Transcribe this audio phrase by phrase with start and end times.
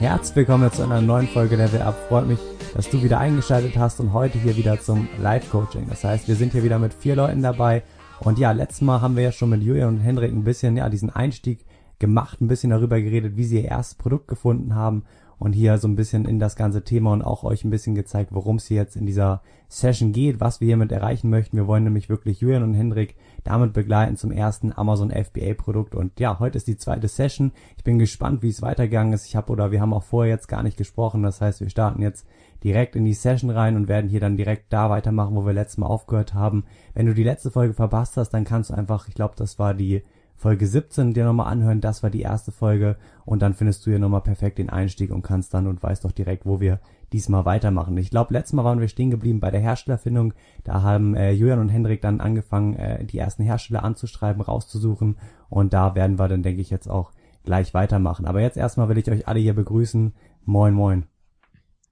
[0.00, 1.96] Herzlich willkommen zu einer neuen Folge Level Up.
[2.08, 2.38] Freut mich,
[2.74, 5.86] dass du wieder eingeschaltet hast und heute hier wieder zum Live-Coaching.
[5.88, 7.84] Das heißt, wir sind hier wieder mit vier Leuten dabei.
[8.20, 10.90] Und ja, letztes Mal haben wir ja schon mit Julian und Hendrik ein bisschen, ja,
[10.90, 11.64] diesen Einstieg
[11.98, 15.04] gemacht, ein bisschen darüber geredet, wie sie ihr erstes Produkt gefunden haben
[15.40, 18.30] und hier so ein bisschen in das ganze Thema und auch euch ein bisschen gezeigt,
[18.32, 21.56] worum es hier jetzt in dieser Session geht, was wir hiermit erreichen möchten.
[21.56, 26.20] Wir wollen nämlich wirklich Julian und Hendrik damit begleiten zum ersten Amazon FBA Produkt und
[26.20, 27.52] ja, heute ist die zweite Session.
[27.78, 29.26] Ich bin gespannt, wie es weitergegangen ist.
[29.26, 31.22] Ich habe oder wir haben auch vorher jetzt gar nicht gesprochen.
[31.22, 32.26] Das heißt, wir starten jetzt
[32.62, 35.78] direkt in die Session rein und werden hier dann direkt da weitermachen, wo wir letztes
[35.78, 36.64] Mal aufgehört haben.
[36.92, 39.72] Wenn du die letzte Folge verpasst hast, dann kannst du einfach, ich glaube, das war
[39.72, 40.02] die
[40.40, 41.82] Folge 17 dir nochmal anhören.
[41.82, 45.20] Das war die erste Folge und dann findest du hier nochmal perfekt den Einstieg und
[45.20, 46.80] kannst dann und weißt doch direkt, wo wir
[47.12, 47.94] diesmal weitermachen.
[47.98, 50.32] Ich glaube, letztes Mal waren wir stehen geblieben bei der Herstellerfindung.
[50.64, 55.18] Da haben äh, Julian und Hendrik dann angefangen, äh, die ersten Hersteller anzuschreiben, rauszusuchen
[55.50, 57.12] und da werden wir dann, denke ich, jetzt auch
[57.44, 58.24] gleich weitermachen.
[58.24, 60.14] Aber jetzt erstmal will ich euch alle hier begrüßen.
[60.46, 61.04] Moin, moin.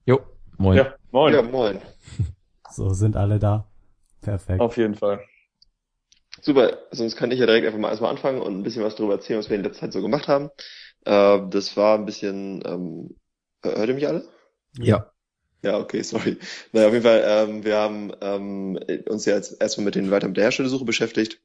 [0.07, 0.21] Jo,
[0.57, 0.75] moin.
[0.75, 1.33] Ja, moin.
[1.35, 1.77] Ja, moin.
[2.71, 3.65] So sind alle da.
[4.21, 4.61] Perfekt.
[4.61, 5.19] Auf jeden Fall.
[6.41, 9.15] Super, sonst kann ich ja direkt einfach mal erstmal anfangen und ein bisschen was darüber
[9.15, 10.49] erzählen, was wir in letzter Zeit so gemacht haben.
[11.05, 13.15] Äh, das war ein bisschen, ähm,
[13.63, 14.27] hört ihr mich alle?
[14.77, 15.11] Ja.
[15.61, 16.37] Ja, okay, sorry.
[16.71, 20.27] Naja, auf jeden Fall, ähm, wir haben ähm, uns ja jetzt erstmal mit den weiter
[20.27, 21.41] mit der Herstellersuche beschäftigt.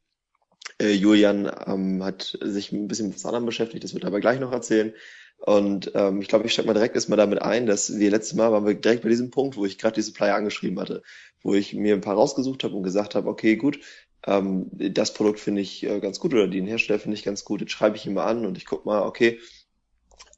[0.81, 4.21] Äh, Julian ähm, hat sich ein bisschen mit was anderem beschäftigt, das wird er aber
[4.21, 4.95] gleich noch erzählen.
[5.39, 8.51] Und ähm, ich glaube, ich steige mal direkt erstmal damit ein, dass wir letztes Mal
[8.53, 11.03] waren wir direkt bei diesem Punkt, wo ich gerade die Supplier angeschrieben hatte,
[11.43, 13.79] wo ich mir ein paar rausgesucht habe und gesagt habe, okay, gut,
[14.27, 17.61] ähm, das Produkt finde ich äh, ganz gut oder den Hersteller finde ich ganz gut,
[17.61, 19.41] jetzt schreibe ich ihn mal an und ich gucke mal, okay,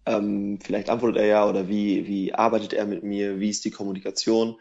[0.07, 3.71] ähm, vielleicht antwortet er ja oder wie, wie arbeitet er mit mir, wie ist die
[3.71, 4.57] Kommunikation.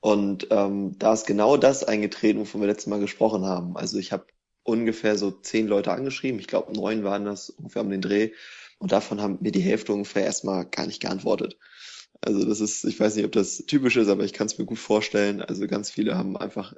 [0.00, 3.76] Und ähm, da ist genau das eingetreten, wovon wir letztes Mal gesprochen haben.
[3.76, 4.26] Also ich habe
[4.62, 8.32] ungefähr so zehn Leute angeschrieben, ich glaube neun waren das ungefähr um den Dreh.
[8.78, 11.58] Und davon haben mir die Hälfte ungefähr erstmal gar nicht geantwortet.
[12.20, 14.66] Also das ist, ich weiß nicht, ob das typisch ist, aber ich kann es mir
[14.66, 15.40] gut vorstellen.
[15.40, 16.74] Also ganz viele haben einfach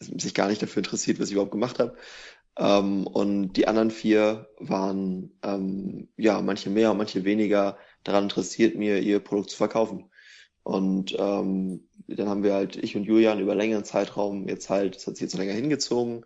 [0.00, 1.96] sich gar nicht dafür interessiert, was ich überhaupt gemacht habe.
[2.58, 9.00] Ähm, und die anderen vier waren ähm, ja manche mehr manche weniger daran interessiert, mir
[9.00, 10.10] ihr Produkt zu verkaufen.
[10.62, 15.06] Und ähm, dann haben wir halt, ich und Julian über längeren Zeitraum jetzt halt, das
[15.06, 16.24] hat sich jetzt länger hingezogen,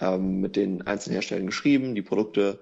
[0.00, 2.60] ähm, mit den einzelnen Herstellern geschrieben, die Produkte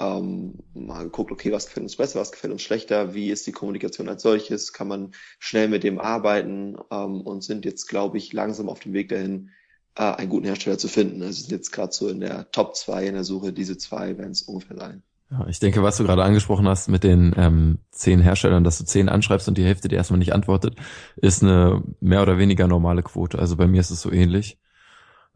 [0.00, 3.52] ähm, mal geguckt, okay, was gefällt uns besser, was gefällt uns schlechter, wie ist die
[3.52, 8.32] Kommunikation als solches, kann man schnell mit dem arbeiten ähm, und sind jetzt, glaube ich,
[8.32, 9.50] langsam auf dem Weg dahin,
[9.96, 11.22] äh, einen guten Hersteller zu finden.
[11.22, 14.32] Also sind jetzt gerade so in der Top 2 in der Suche, diese zwei werden
[14.32, 15.02] es ungefähr sein.
[15.30, 18.84] Ja, ich denke, was du gerade angesprochen hast mit den ähm, zehn Herstellern, dass du
[18.84, 20.76] zehn anschreibst und die Hälfte dir erstmal nicht antwortet,
[21.16, 23.38] ist eine mehr oder weniger normale Quote.
[23.38, 24.60] Also bei mir ist es so ähnlich.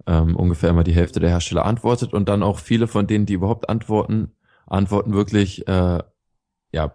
[0.06, 3.34] Ähm, ungefähr immer die Hälfte der Hersteller antwortet und dann auch viele von denen, die
[3.34, 4.32] überhaupt antworten,
[4.66, 5.98] antworten wirklich äh,
[6.72, 6.94] ja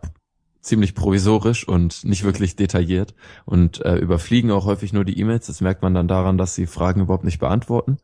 [0.66, 3.14] ziemlich provisorisch und nicht wirklich detailliert
[3.46, 5.48] und äh, überfliegen auch häufig nur die E-Mails.
[5.48, 7.98] Das merkt man dann daran, dass sie Fragen überhaupt nicht beantworten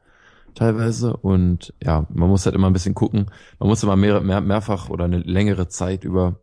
[0.54, 3.28] teilweise und ja, man muss halt immer ein bisschen gucken.
[3.60, 6.40] Man muss immer mehr, mehr, mehrfach oder eine längere Zeit über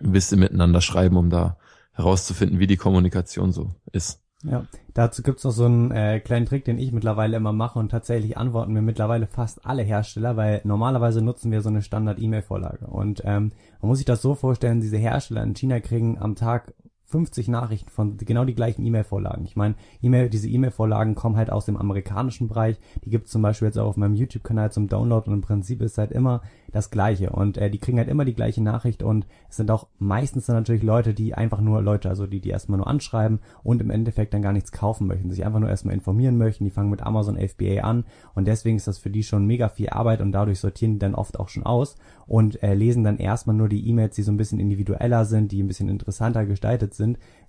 [0.00, 1.58] ein bisschen miteinander schreiben, um da
[1.92, 4.21] herauszufinden, wie die Kommunikation so ist.
[4.44, 7.90] Ja, dazu gibt's noch so einen äh, kleinen Trick, den ich mittlerweile immer mache und
[7.90, 12.86] tatsächlich antworten mir mittlerweile fast alle Hersteller, weil normalerweise nutzen wir so eine Standard-E-Mail-Vorlage.
[12.86, 16.74] Und ähm, man muss sich das so vorstellen, diese Hersteller in China kriegen am Tag
[17.12, 19.44] 50 Nachrichten von genau die gleichen E-Mail-Vorlagen.
[19.44, 22.78] Ich meine, E-Mail, diese E-Mail-Vorlagen kommen halt aus dem amerikanischen Bereich.
[23.04, 25.98] Die gibt's zum Beispiel jetzt auch auf meinem YouTube-Kanal zum Download und im Prinzip ist
[25.98, 26.40] halt immer
[26.72, 27.30] das Gleiche.
[27.30, 30.56] Und äh, die kriegen halt immer die gleiche Nachricht und es sind auch meistens dann
[30.56, 34.32] natürlich Leute, die einfach nur Leute, also die, die erstmal nur anschreiben und im Endeffekt
[34.32, 36.64] dann gar nichts kaufen möchten, sich einfach nur erstmal informieren möchten.
[36.64, 39.90] Die fangen mit Amazon FBA an und deswegen ist das für die schon mega viel
[39.90, 41.96] Arbeit und dadurch sortieren die dann oft auch schon aus
[42.26, 45.62] und äh, lesen dann erstmal nur die E-Mails, die so ein bisschen individueller sind, die
[45.62, 47.01] ein bisschen interessanter gestaltet sind.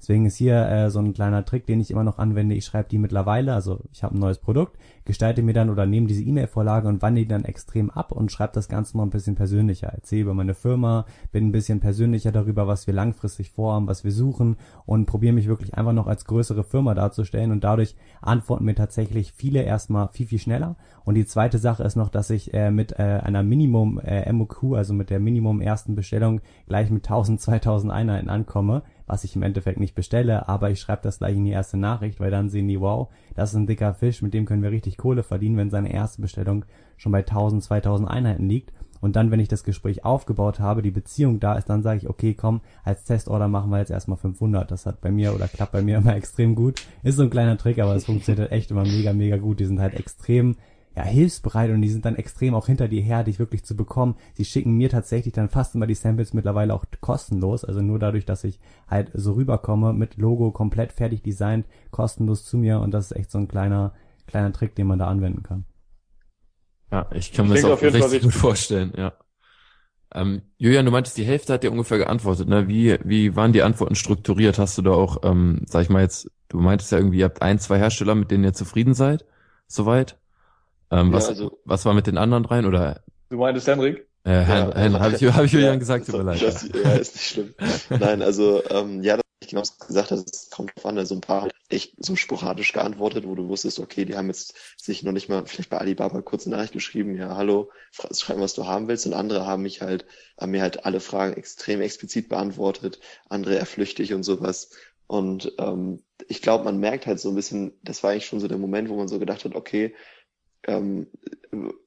[0.03, 2.55] Deswegen ist hier äh, so ein kleiner Trick, den ich immer noch anwende.
[2.55, 6.07] Ich schreibe die mittlerweile, also ich habe ein neues Produkt, gestalte mir dann oder nehme
[6.07, 9.35] diese E-Mail-Vorlage und wandle die dann extrem ab und schreibe das Ganze mal ein bisschen
[9.35, 9.87] persönlicher.
[9.87, 14.11] Erzähle über meine Firma, bin ein bisschen persönlicher darüber, was wir langfristig vorhaben, was wir
[14.11, 18.75] suchen und probiere mich wirklich einfach noch als größere Firma darzustellen und dadurch antworten mir
[18.75, 20.75] tatsächlich viele erstmal viel, viel schneller.
[21.05, 24.75] Und die zweite Sache ist noch, dass ich äh, mit äh, einer Minimum äh, MOQ,
[24.75, 29.43] also mit der Minimum ersten Bestellung gleich mit 1000, 2000 Einheiten ankomme, was ich im
[29.43, 32.67] Endeffekt nicht bestelle, aber ich schreibe das gleich in die erste Nachricht, weil dann sehen
[32.67, 35.69] die, wow, das ist ein dicker Fisch, mit dem können wir richtig Kohle verdienen, wenn
[35.69, 36.65] seine erste Bestellung
[36.97, 38.71] schon bei 1000, 2000 Einheiten liegt.
[39.03, 42.09] Und dann, wenn ich das Gespräch aufgebaut habe, die Beziehung da ist, dann sage ich,
[42.09, 44.71] okay, komm, als Testorder machen wir jetzt erstmal 500.
[44.71, 46.81] Das hat bei mir oder klappt bei mir immer extrem gut.
[47.03, 49.59] Ist so ein kleiner Trick, aber es funktioniert halt echt immer mega, mega gut.
[49.59, 50.55] Die sind halt extrem
[50.95, 54.15] ja, hilfsbereit und die sind dann extrem auch hinter dir her, dich wirklich zu bekommen.
[54.33, 58.25] Sie schicken mir tatsächlich dann fast immer die Samples mittlerweile auch kostenlos, also nur dadurch,
[58.25, 63.11] dass ich halt so rüberkomme mit Logo komplett fertig designt, kostenlos zu mir und das
[63.11, 63.93] ist echt so ein kleiner,
[64.27, 65.65] kleiner Trick, den man da anwenden kann.
[66.91, 69.13] Ja, ich kann mir das auch richtig gut vorstellen, ja.
[70.13, 72.67] Ähm, Julian, du meintest, die Hälfte hat dir ungefähr geantwortet, ne?
[72.67, 74.59] Wie, wie waren die Antworten strukturiert?
[74.59, 77.41] Hast du da auch, ähm, sag ich mal jetzt, du meintest ja irgendwie, ihr habt
[77.41, 79.25] ein, zwei Hersteller, mit denen ihr zufrieden seid,
[79.65, 80.19] soweit?
[80.93, 83.01] Ähm, ja, was, also, was war mit den anderen dreien, oder?
[83.29, 84.07] Du meintest Henrik?
[84.25, 86.41] Äh, Hen ja, Hen, habe ich, hab ich Julian ja, gesagt, tut mir leid.
[86.41, 87.53] Das, ja, ist nicht schlimm.
[87.89, 91.41] Nein, also, ähm, ja, ich genau gesagt hast, es kommt drauf an, also ein paar
[91.43, 95.29] halt echt so sporadisch geantwortet, wo du wusstest, okay, die haben jetzt sich noch nicht
[95.29, 99.05] mal vielleicht bei Alibaba kurz eine Nachricht geschrieben, ja, hallo, schreiben, was du haben willst.
[99.05, 100.05] Und andere haben mich halt,
[100.39, 102.99] haben mir halt alle Fragen extrem explizit beantwortet,
[103.29, 104.69] andere eher flüchtig und sowas.
[105.07, 108.47] Und ähm, ich glaube, man merkt halt so ein bisschen, das war eigentlich schon so
[108.47, 109.93] der Moment, wo man so gedacht hat, okay,
[110.67, 111.07] ähm,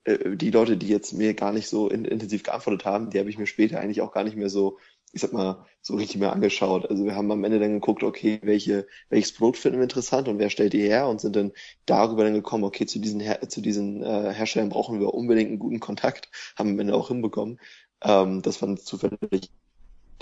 [0.05, 3.31] äh, die Leute, die jetzt mir gar nicht so in, intensiv geantwortet haben, die habe
[3.31, 4.79] ich mir später eigentlich auch gar nicht mehr so
[5.17, 6.91] ich sag mal, so richtig mehr angeschaut.
[6.91, 10.39] Also wir haben am Ende dann geguckt, okay, welche, welches Produkt finden wir interessant und
[10.39, 11.53] wer stellt die her und sind dann
[11.87, 15.59] darüber dann gekommen, okay, zu diesen, her zu diesen äh, Herstellern brauchen wir unbedingt einen
[15.59, 17.59] guten Kontakt, haben wir am Ende auch hinbekommen.
[18.03, 19.51] Ähm, das waren zufällig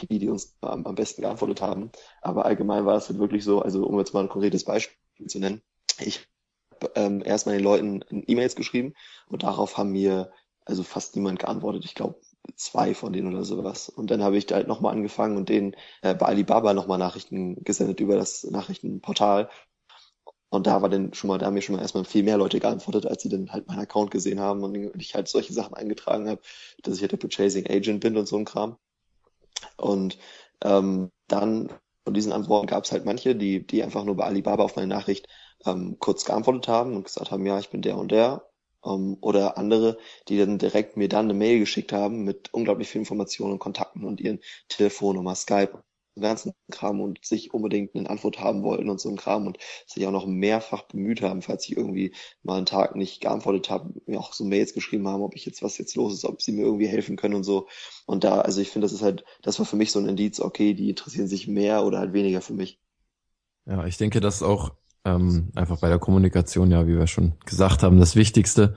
[0.01, 1.91] die, die uns am, am besten geantwortet haben.
[2.23, 5.41] Aber allgemein war es halt wirklich so, also um jetzt mal ein konkretes Beispiel zu
[5.41, 5.61] nennen,
[5.99, 6.29] ich
[6.85, 8.95] habe ähm, erstmal den Leuten E-Mails geschrieben
[9.29, 10.31] und darauf haben mir
[10.65, 11.85] also fast niemand geantwortet.
[11.85, 12.21] Ich glaube,
[12.57, 13.89] zwei von denen oder sowas.
[13.89, 17.63] Und dann habe ich da halt nochmal angefangen und denen äh, bei Alibaba nochmal Nachrichten
[17.65, 19.51] gesendet über das Nachrichtenportal.
[20.51, 22.61] Und da war dann schon mal, da haben mir schon mal erstmal viel mehr Leute
[22.61, 26.29] geantwortet, als sie dann halt meinen Account gesehen haben und ich halt solche Sachen eingetragen
[26.29, 26.41] habe,
[26.83, 28.77] dass ich halt der Purchasing Agent bin und so ein Kram.
[29.77, 30.19] Und
[30.63, 31.71] ähm, dann
[32.05, 34.89] von diesen Antworten gab es halt manche, die, die einfach nur bei Alibaba auf meine
[34.89, 35.27] Nachricht
[35.67, 38.47] ähm, kurz geantwortet haben und gesagt haben, ja, ich bin der und der
[38.85, 43.01] ähm, oder andere, die dann direkt mir dann eine Mail geschickt haben mit unglaublich viel
[43.01, 45.83] Informationen und Kontakten und ihren Telefonnummer, Skype
[46.21, 50.07] ganzen Kram und sich unbedingt eine Antwort haben wollten und so ein Kram und sich
[50.07, 54.21] auch noch mehrfach bemüht haben, falls ich irgendwie mal einen Tag nicht geantwortet habe, mir
[54.21, 56.63] auch so Mails geschrieben haben, ob ich jetzt was jetzt los ist, ob sie mir
[56.63, 57.69] irgendwie helfen können und so.
[58.07, 60.41] Und da, also ich finde, das ist halt, das war für mich so ein Indiz,
[60.41, 62.79] okay, die interessieren sich mehr oder halt weniger für mich.
[63.67, 64.73] Ja, ich denke, dass auch
[65.05, 68.77] ähm, einfach bei der Kommunikation, ja, wie wir schon gesagt haben, das Wichtigste,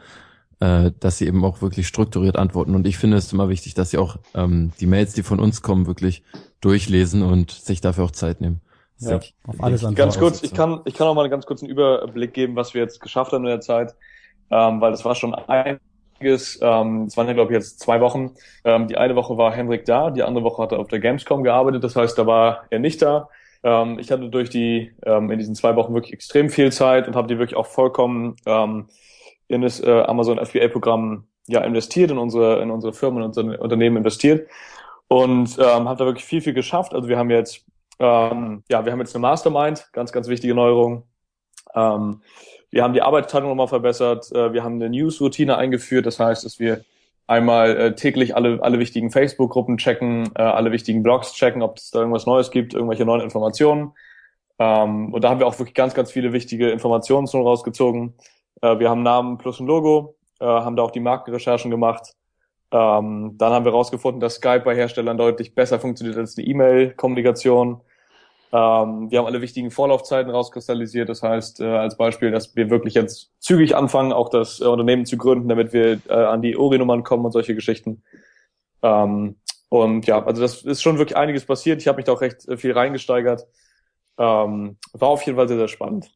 [0.59, 2.75] äh, dass sie eben auch wirklich strukturiert antworten.
[2.75, 5.61] Und ich finde es immer wichtig, dass sie auch ähm, die Mails, die von uns
[5.61, 6.23] kommen, wirklich
[6.61, 8.61] durchlesen und sich dafür auch Zeit nehmen.
[8.99, 11.45] Ja, ich, auf alles ich, Ganz kurz, ich kann, ich kann auch mal einen ganz
[11.45, 13.95] kurzen Überblick geben, was wir jetzt geschafft haben in der Zeit,
[14.49, 16.59] ähm, weil das war schon einiges.
[16.61, 18.31] Ähm, es waren ja, glaube ich, jetzt zwei Wochen.
[18.63, 21.43] Ähm, die eine Woche war Henrik da, die andere Woche hat er auf der Gamescom
[21.43, 23.29] gearbeitet, das heißt, da war er nicht da.
[23.67, 27.17] Ähm, ich hatte durch die ähm, in diesen zwei Wochen wirklich extrem viel Zeit und
[27.17, 28.87] habe die wirklich auch vollkommen ähm,
[29.49, 33.97] in das äh, Amazon FBA-Programm ja investiert, in unsere in unsere Firmen und unsere Unternehmen
[33.97, 34.49] investiert
[35.09, 36.93] und ähm, habe da wirklich viel viel geschafft.
[36.93, 37.65] Also wir haben jetzt
[37.99, 41.03] ähm, ja wir haben jetzt eine Mastermind, ganz ganz wichtige Neuerung.
[41.75, 42.21] Ähm,
[42.69, 44.31] wir haben die Arbeitsteilung nochmal verbessert.
[44.31, 46.05] Äh, wir haben eine News-Routine eingeführt.
[46.05, 46.85] Das heißt, dass wir
[47.27, 51.91] einmal äh, täglich alle, alle wichtigen Facebook-Gruppen checken, äh, alle wichtigen Blogs checken, ob es
[51.91, 53.91] da irgendwas Neues gibt, irgendwelche neuen Informationen.
[54.59, 58.15] Ähm, und da haben wir auch wirklich ganz, ganz viele wichtige Informationen schon rausgezogen.
[58.61, 62.13] Äh, wir haben Namen plus ein Logo, äh, haben da auch die Markenrecherchen gemacht.
[62.71, 67.81] Ähm, dann haben wir herausgefunden, dass Skype bei Herstellern deutlich besser funktioniert als die E-Mail-Kommunikation.
[68.53, 71.09] Ähm, wir haben alle wichtigen Vorlaufzeiten rauskristallisiert.
[71.09, 75.05] Das heißt, äh, als Beispiel, dass wir wirklich jetzt zügig anfangen, auch das äh, Unternehmen
[75.05, 78.03] zu gründen, damit wir äh, an die Ori-Nummern kommen und solche Geschichten.
[78.81, 79.35] Ähm,
[79.69, 81.81] und ja, also das ist schon wirklich einiges passiert.
[81.81, 83.45] Ich habe mich da auch recht äh, viel reingesteigert.
[84.17, 86.09] Ähm, war auf jeden Fall sehr, sehr spannend.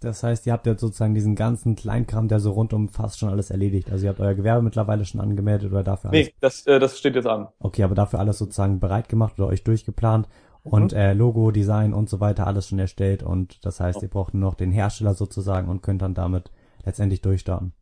[0.00, 3.50] Das heißt, ihr habt jetzt sozusagen diesen ganzen Kleinkram, der so rundum fast schon alles
[3.50, 3.90] erledigt.
[3.90, 6.26] Also ihr habt euer Gewerbe mittlerweile schon angemeldet oder dafür alles?
[6.26, 7.48] Nee, das, äh, das steht jetzt an.
[7.60, 10.28] Okay, aber dafür alles sozusagen bereit gemacht oder euch durchgeplant
[10.70, 10.98] und mhm.
[10.98, 14.50] äh, Logo, Design und so weiter alles schon erstellt und das heißt, ihr braucht nur
[14.50, 16.50] noch den Hersteller sozusagen und könnt dann damit
[16.84, 17.72] letztendlich durchstarten.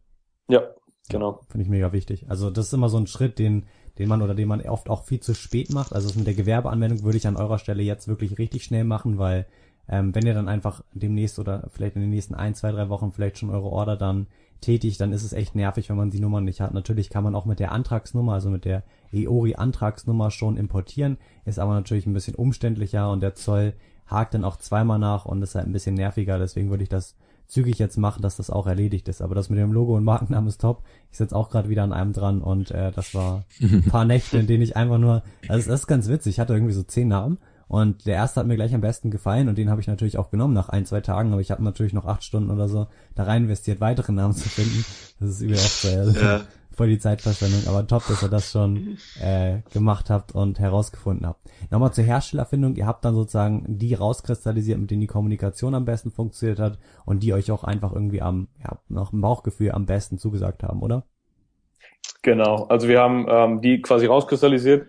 [0.48, 0.62] Ja,
[1.08, 1.32] genau.
[1.32, 2.26] Ja, Finde ich mega wichtig.
[2.28, 3.64] Also das ist immer so ein Schritt, den
[3.98, 5.92] den man oder den man oft auch viel zu spät macht.
[5.92, 9.18] Also das mit der Gewerbeanwendung würde ich an eurer Stelle jetzt wirklich richtig schnell machen,
[9.18, 9.46] weil
[9.88, 13.12] ähm, wenn ihr dann einfach demnächst oder vielleicht in den nächsten ein, zwei, drei Wochen
[13.12, 14.26] vielleicht schon eure Order dann
[14.60, 16.74] tätig, dann ist es echt nervig, wenn man die Nummer nicht hat.
[16.74, 18.82] Natürlich kann man auch mit der Antragsnummer, also mit der
[19.12, 23.74] EORI-Antragsnummer schon importieren, ist aber natürlich ein bisschen umständlicher und der Zoll
[24.06, 27.16] hakt dann auch zweimal nach und ist halt ein bisschen nerviger, deswegen würde ich das
[27.46, 29.20] zügig jetzt machen, dass das auch erledigt ist.
[29.20, 30.82] Aber das mit dem Logo und Markennamen ist top.
[31.10, 34.38] Ich sitze auch gerade wieder an einem dran und äh, das war ein paar Nächte,
[34.38, 37.08] in denen ich einfach nur, also das ist ganz witzig, ich hatte irgendwie so zehn
[37.08, 37.38] Namen
[37.74, 40.30] Und der erste hat mir gleich am besten gefallen und den habe ich natürlich auch
[40.30, 43.24] genommen nach ein, zwei Tagen, aber ich habe natürlich noch acht Stunden oder so da
[43.24, 44.84] rein investiert, weitere Namen zu finden.
[45.18, 46.42] Das ist übel oft so, ja.
[46.70, 51.40] voll die Zeitverschwendung, aber top, dass ihr das schon äh, gemacht habt und herausgefunden habt.
[51.72, 56.12] Nochmal zur Herstellerfindung, ihr habt dann sozusagen die rauskristallisiert, mit denen die Kommunikation am besten
[56.12, 60.16] funktioniert hat und die euch auch einfach irgendwie am, ja, nach dem Bauchgefühl am besten
[60.16, 61.06] zugesagt haben, oder?
[62.22, 64.86] Genau, also wir haben ähm, die quasi rauskristallisiert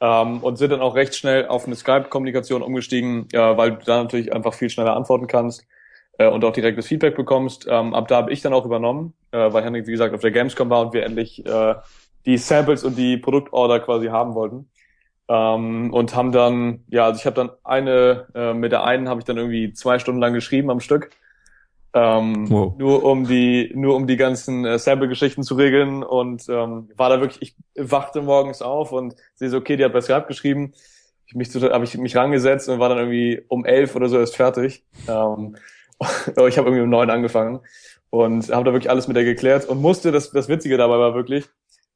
[0.00, 4.02] ähm, und sind dann auch recht schnell auf eine Skype-Kommunikation umgestiegen, äh, weil du da
[4.02, 5.66] natürlich einfach viel schneller antworten kannst
[6.18, 7.66] äh, und auch direktes Feedback bekommst.
[7.68, 10.30] Ähm, ab da habe ich dann auch übernommen, äh, weil Henrik, wie gesagt, auf der
[10.30, 11.74] Gamescom war und wir endlich äh,
[12.26, 14.68] die Samples und die Produktorder quasi haben wollten.
[15.28, 19.20] Ähm, und haben dann, ja, also ich habe dann eine, äh, mit der einen habe
[19.20, 21.10] ich dann irgendwie zwei Stunden lang geschrieben am Stück.
[22.00, 22.74] Ähm, wow.
[22.78, 27.20] Nur um die, nur um die ganzen äh, Sample-Geschichten zu regeln und ähm, war da
[27.20, 27.42] wirklich,
[27.74, 30.74] ich wachte morgens auf und sehe so, okay, die hat bei Skype geschrieben.
[31.26, 34.36] Ich mich habe ich mich rangesetzt und war dann irgendwie um elf oder so erst
[34.36, 34.84] fertig.
[35.08, 35.56] Ähm,
[36.00, 37.60] ich habe irgendwie um neun angefangen
[38.10, 41.14] und habe da wirklich alles mit ihr geklärt und musste, das, das Witzige dabei war
[41.14, 41.46] wirklich,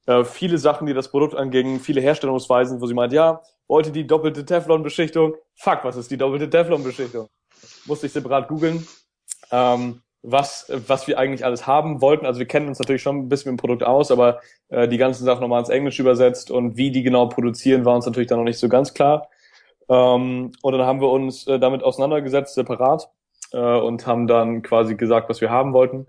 [0.06, 4.04] äh, viele Sachen, die das Produkt angingen, viele Herstellungsweisen, wo sie meint, ja, wollte die
[4.04, 5.34] doppelte Teflon-Beschichtung.
[5.54, 7.28] Fuck, was ist die doppelte Teflon-Beschichtung?
[7.86, 8.84] Musste ich separat googeln,
[9.52, 12.26] ähm, was, was wir eigentlich alles haben wollten.
[12.26, 14.96] Also wir kennen uns natürlich schon ein bisschen mit dem Produkt aus, aber äh, die
[14.98, 18.38] ganzen Sachen nochmal ins Englisch übersetzt und wie die genau produzieren, war uns natürlich dann
[18.38, 19.28] noch nicht so ganz klar.
[19.88, 23.10] Ähm, und dann haben wir uns äh, damit auseinandergesetzt, separat
[23.52, 26.06] äh, und haben dann quasi gesagt, was wir haben wollten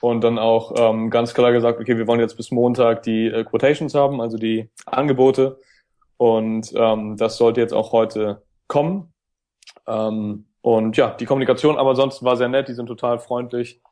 [0.00, 3.44] und dann auch ähm, ganz klar gesagt, okay, wir wollen jetzt bis Montag die äh,
[3.44, 5.58] Quotations haben, also die Angebote
[6.18, 9.12] und ähm, das sollte jetzt auch heute kommen.
[9.86, 13.82] Ähm, und ja, die Kommunikation aber sonst war sehr nett, die sind total freundlich,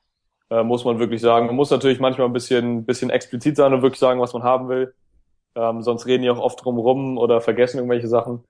[0.49, 1.45] äh, muss man wirklich sagen.
[1.45, 4.71] Man muss natürlich manchmal ein bisschen, bisschen explizit sein und wirklich sagen, was man haben
[4.71, 4.95] will.
[5.55, 8.45] Ähm, sonst reden die auch oft drumrum oder vergessen irgendwelche Sachen.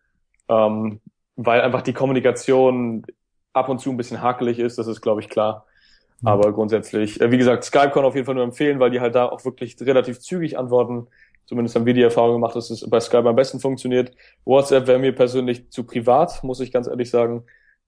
[0.49, 1.01] Ähm,
[1.35, 3.05] weil einfach die Kommunikation
[3.53, 5.67] ab und zu ein bisschen hakelig ist, das ist, glaube ich, klar.
[6.21, 6.29] Mhm.
[6.29, 9.17] Aber grundsätzlich, äh, wie gesagt, Skype kann auf jeden Fall nur empfehlen, weil die halt
[9.17, 11.09] da auch wirklich relativ zügig antworten.
[11.47, 14.15] Zumindest haben wir die Erfahrung gemacht, dass es bei Skype am besten funktioniert.
[14.45, 17.43] WhatsApp wäre mir persönlich zu privat, muss ich ganz ehrlich sagen.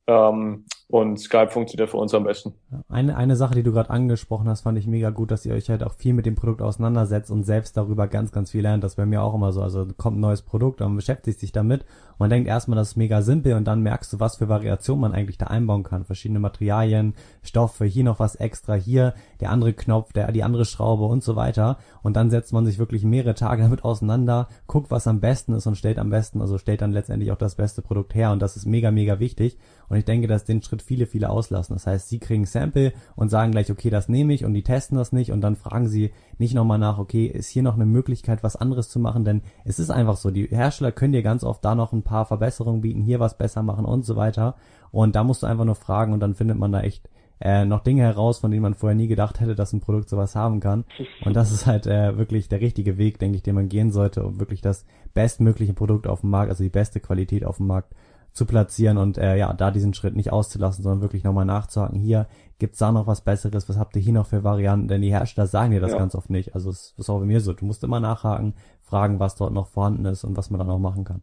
[0.07, 2.55] Ähm, und Skype funktioniert für uns am besten.
[2.89, 5.69] Eine, eine Sache, die du gerade angesprochen hast, fand ich mega gut, dass ihr euch
[5.71, 8.85] halt auch viel mit dem Produkt auseinandersetzt und selbst darüber ganz, ganz viel lernt.
[8.85, 9.63] Das wäre mir auch immer so.
[9.63, 11.85] Also kommt ein neues Produkt und man beschäftigt sich damit
[12.19, 15.13] man denkt erstmal, das ist mega simpel und dann merkst du, was für Variationen man
[15.13, 16.05] eigentlich da einbauen kann.
[16.05, 21.05] Verschiedene Materialien, Stoffe, hier noch was extra, hier der andere Knopf, der, die andere Schraube
[21.05, 21.79] und so weiter.
[22.03, 25.67] Und dann setzt man sich wirklich mehrere Tage damit auseinander, guckt, was am besten ist
[25.67, 28.31] und stellt am besten, also stellt dann letztendlich auch das beste Produkt her.
[28.31, 29.59] Und das ist mega, mega wichtig.
[29.89, 31.75] Und ich denke, dass den Schritt viele, viele auslassen.
[31.75, 34.97] Das heißt, sie kriegen Sample und sagen gleich, okay, das nehme ich und die testen
[34.97, 38.43] das nicht und dann fragen sie nicht nochmal nach, okay, ist hier noch eine Möglichkeit,
[38.43, 41.65] was anderes zu machen, denn es ist einfach so, die Hersteller können dir ganz oft
[41.65, 44.57] da noch ein paar Verbesserungen bieten, hier was besser machen und so weiter.
[44.91, 47.09] Und da musst du einfach nur fragen und dann findet man da echt
[47.41, 50.35] äh, noch Dinge heraus, von denen man vorher nie gedacht hätte, dass ein Produkt sowas
[50.35, 50.85] haben kann.
[51.25, 54.25] Und das ist halt äh, wirklich der richtige Weg, denke ich, den man gehen sollte,
[54.25, 57.95] um wirklich das bestmögliche Produkt auf dem Markt, also die beste Qualität auf dem Markt
[58.35, 62.27] zu platzieren und äh, ja, da diesen Schritt nicht auszulassen, sondern wirklich nochmal nachzuhaken, hier
[62.59, 65.47] gibt's da noch was Besseres, was habt ihr hier noch für Varianten, denn die Hersteller
[65.47, 65.99] sagen dir das ja.
[65.99, 66.55] ganz oft nicht.
[66.55, 69.69] Also es ist auch bei mir so, du musst immer nachhaken, fragen, was dort noch
[69.69, 71.23] vorhanden ist und was man dann auch machen kann.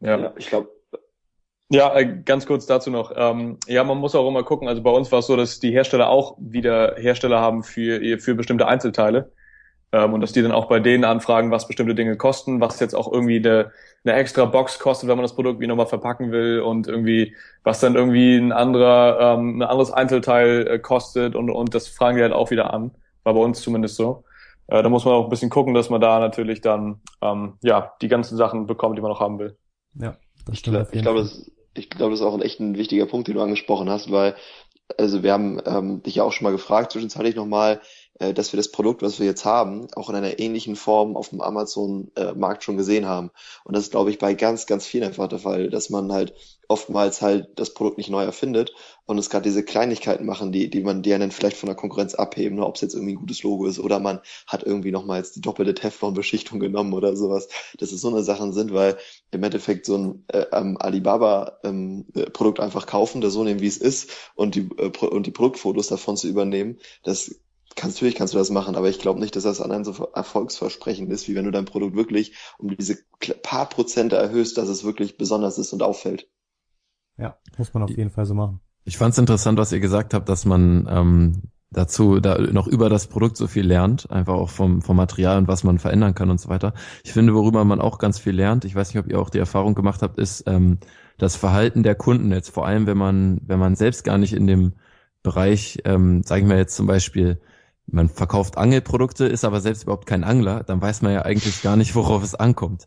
[0.00, 0.68] Ja, ich glaube,
[1.72, 3.12] ja, äh, ganz kurz dazu noch.
[3.14, 4.66] Ähm, ja, man muss auch immer gucken.
[4.66, 8.34] Also bei uns war es so, dass die Hersteller auch wieder Hersteller haben für, für
[8.34, 9.32] bestimmte Einzelteile.
[9.92, 12.94] Ähm, und dass die dann auch bei denen anfragen, was bestimmte Dinge kosten, was jetzt
[12.94, 13.72] auch irgendwie eine,
[14.04, 17.80] eine extra Box kostet, wenn man das Produkt wie nochmal verpacken will und irgendwie, was
[17.80, 22.22] dann irgendwie ein anderer, ähm, ein anderes Einzelteil äh, kostet und, und das fragen die
[22.22, 22.92] halt auch wieder an.
[23.24, 24.24] War bei uns zumindest so.
[24.68, 27.92] Äh, da muss man auch ein bisschen gucken, dass man da natürlich dann ähm, ja
[28.00, 29.56] die ganzen Sachen bekommt, die man noch haben will.
[29.94, 30.16] Ja,
[30.46, 30.86] das stimmt.
[30.90, 33.34] Ich, ich glaube, das, ich glaube, das ist auch ein echt ein wichtiger Punkt, den
[33.34, 34.36] du angesprochen hast, weil
[34.98, 37.80] also wir haben ähm, dich ja auch schon mal gefragt, zwischenzeitlich nochmal,
[38.20, 41.30] äh, dass wir das Produkt, was wir jetzt haben, auch in einer ähnlichen Form auf
[41.30, 43.30] dem Amazon-Markt schon gesehen haben.
[43.64, 46.34] Und das ist, glaube ich, bei ganz, ganz vielen einfach der Fall, dass man halt
[46.68, 48.72] oftmals halt das Produkt nicht neu erfindet
[49.04, 52.14] und es gerade diese Kleinigkeiten machen, die, die man, die einen vielleicht von der Konkurrenz
[52.14, 52.66] abheben, ne?
[52.66, 55.40] ob es jetzt irgendwie ein gutes Logo ist oder man hat irgendwie nochmal jetzt die
[55.40, 57.48] doppelte Teflon-Beschichtung genommen oder sowas.
[57.78, 58.96] Dass es so eine Sachen sind, weil
[59.32, 63.78] im Endeffekt so ein äh, ähm, Alibaba-Produkt ähm, einfach kaufen, das so nehmen, wie es
[63.78, 67.40] ist und die, äh, und die Produktfotos davon zu übernehmen, das
[67.80, 70.06] Kannst, natürlich kannst du das machen, aber ich glaube nicht, dass das an einem so
[70.14, 72.98] erfolgsversprechend ist, wie wenn du dein Produkt wirklich um diese
[73.42, 76.28] paar Prozente erhöhst, dass es wirklich besonders ist und auffällt.
[77.16, 78.60] Ja, muss man auf jeden Fall so machen.
[78.84, 82.90] Ich fand es interessant, was ihr gesagt habt, dass man ähm, dazu da noch über
[82.90, 86.28] das Produkt so viel lernt, einfach auch vom, vom Material und was man verändern kann
[86.28, 86.74] und so weiter.
[87.02, 89.38] Ich finde, worüber man auch ganz viel lernt, ich weiß nicht, ob ihr auch die
[89.38, 90.80] Erfahrung gemacht habt, ist, ähm,
[91.16, 94.46] das Verhalten der Kunden jetzt, vor allem wenn man, wenn man selbst gar nicht in
[94.46, 94.74] dem
[95.22, 97.40] Bereich, ähm, sagen wir jetzt zum Beispiel,
[97.92, 101.76] man verkauft Angelprodukte, ist aber selbst überhaupt kein Angler, dann weiß man ja eigentlich gar
[101.76, 102.86] nicht, worauf es ankommt.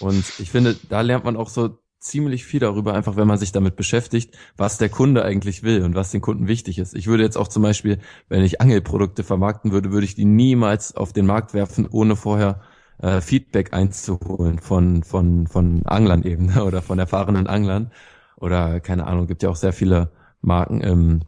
[0.00, 3.52] Und ich finde, da lernt man auch so ziemlich viel darüber, einfach wenn man sich
[3.52, 6.94] damit beschäftigt, was der Kunde eigentlich will und was den Kunden wichtig ist.
[6.94, 7.98] Ich würde jetzt auch zum Beispiel,
[8.28, 12.60] wenn ich Angelprodukte vermarkten würde, würde ich die niemals auf den Markt werfen, ohne vorher
[12.98, 17.90] äh, Feedback einzuholen von, von, von Anglern eben oder von erfahrenen Anglern.
[18.36, 21.20] Oder keine Ahnung, gibt ja auch sehr viele Marken im,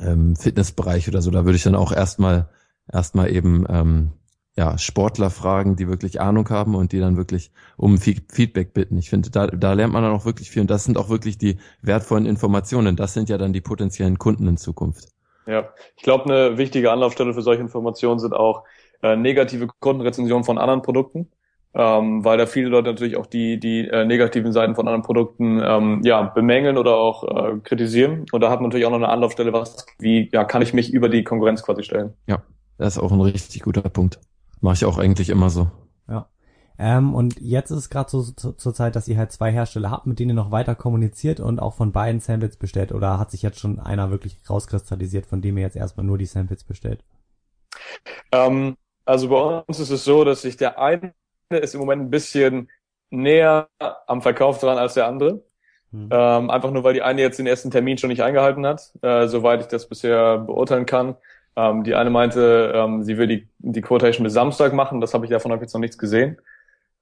[0.00, 1.30] im Fitnessbereich oder so.
[1.30, 2.48] Da würde ich dann auch erstmal
[2.90, 4.12] erstmal eben ähm,
[4.54, 8.98] ja, Sportler fragen, die wirklich Ahnung haben und die dann wirklich um Feedback bitten.
[8.98, 11.38] Ich finde, da, da lernt man dann auch wirklich viel und das sind auch wirklich
[11.38, 12.96] die wertvollen Informationen.
[12.96, 15.08] Das sind ja dann die potenziellen Kunden in Zukunft.
[15.46, 18.64] Ja, ich glaube, eine wichtige Anlaufstelle für solche Informationen sind auch
[19.02, 21.30] äh, negative Kundenrezensionen von anderen Produkten,
[21.74, 25.60] ähm, weil da viele Leute natürlich auch die, die äh, negativen Seiten von anderen Produkten
[25.64, 28.26] ähm, ja, bemängeln oder auch äh, kritisieren.
[28.30, 30.92] Und da hat man natürlich auch noch eine Anlaufstelle, was, wie ja, kann ich mich
[30.92, 32.12] über die Konkurrenz quasi stellen.
[32.26, 32.42] Ja,
[32.76, 34.20] das ist auch ein richtig guter Punkt.
[34.60, 35.70] Mache ich auch eigentlich immer so.
[36.08, 36.28] Ja.
[36.78, 39.90] Ähm, und jetzt ist es gerade so zur zu Zeit, dass ihr halt zwei Hersteller
[39.90, 42.92] habt, mit denen ihr noch weiter kommuniziert und auch von beiden Samples bestellt.
[42.92, 46.26] Oder hat sich jetzt schon einer wirklich rauskristallisiert, von dem ihr jetzt erstmal nur die
[46.26, 47.02] Samples bestellt?
[48.30, 48.76] Ähm,
[49.06, 51.14] also bei uns ist es so, dass sich der eine
[51.58, 52.70] ist im Moment ein bisschen
[53.10, 53.68] näher
[54.06, 55.42] am Verkauf dran als der andere.
[55.90, 56.08] Mhm.
[56.10, 59.26] Ähm, einfach nur, weil die eine jetzt den ersten Termin schon nicht eingehalten hat, äh,
[59.28, 61.16] soweit ich das bisher beurteilen kann.
[61.54, 65.00] Ähm, die eine meinte, ähm, sie will die, die Quotation bis Samstag machen.
[65.02, 66.38] Das habe ich davon hab ich jetzt noch nichts gesehen.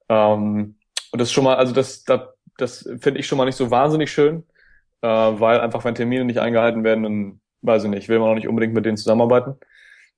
[0.09, 0.75] Ähm,
[1.11, 2.21] und das ist schon mal, also das, das,
[2.57, 4.43] das finde ich schon mal nicht so wahnsinnig schön,
[5.01, 8.35] äh, weil einfach wenn Termine nicht eingehalten werden, dann weiß ich nicht, will man auch
[8.35, 9.55] nicht unbedingt mit denen zusammenarbeiten.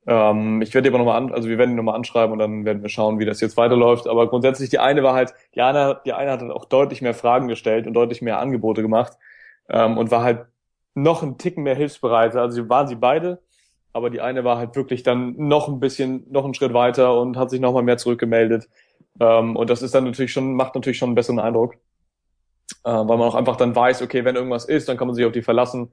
[0.05, 2.81] Ähm, ich werde aber nochmal an, also wir werden die nochmal anschreiben und dann werden
[2.81, 4.07] wir schauen, wie das jetzt weiterläuft.
[4.07, 7.13] Aber grundsätzlich die eine war halt, die eine, die eine hat dann auch deutlich mehr
[7.13, 9.17] Fragen gestellt und deutlich mehr Angebote gemacht
[9.69, 10.45] ähm, und war halt
[10.93, 12.35] noch ein Ticken mehr hilfsbereit.
[12.35, 13.41] Also waren sie beide,
[13.93, 17.37] aber die eine war halt wirklich dann noch ein bisschen, noch einen Schritt weiter und
[17.37, 18.67] hat sich nochmal mehr zurückgemeldet.
[19.19, 21.75] Ähm, und das ist dann natürlich schon, macht natürlich schon einen besseren Eindruck.
[22.83, 25.25] Äh, weil man auch einfach dann weiß, okay, wenn irgendwas ist, dann kann man sich
[25.25, 25.91] auf die verlassen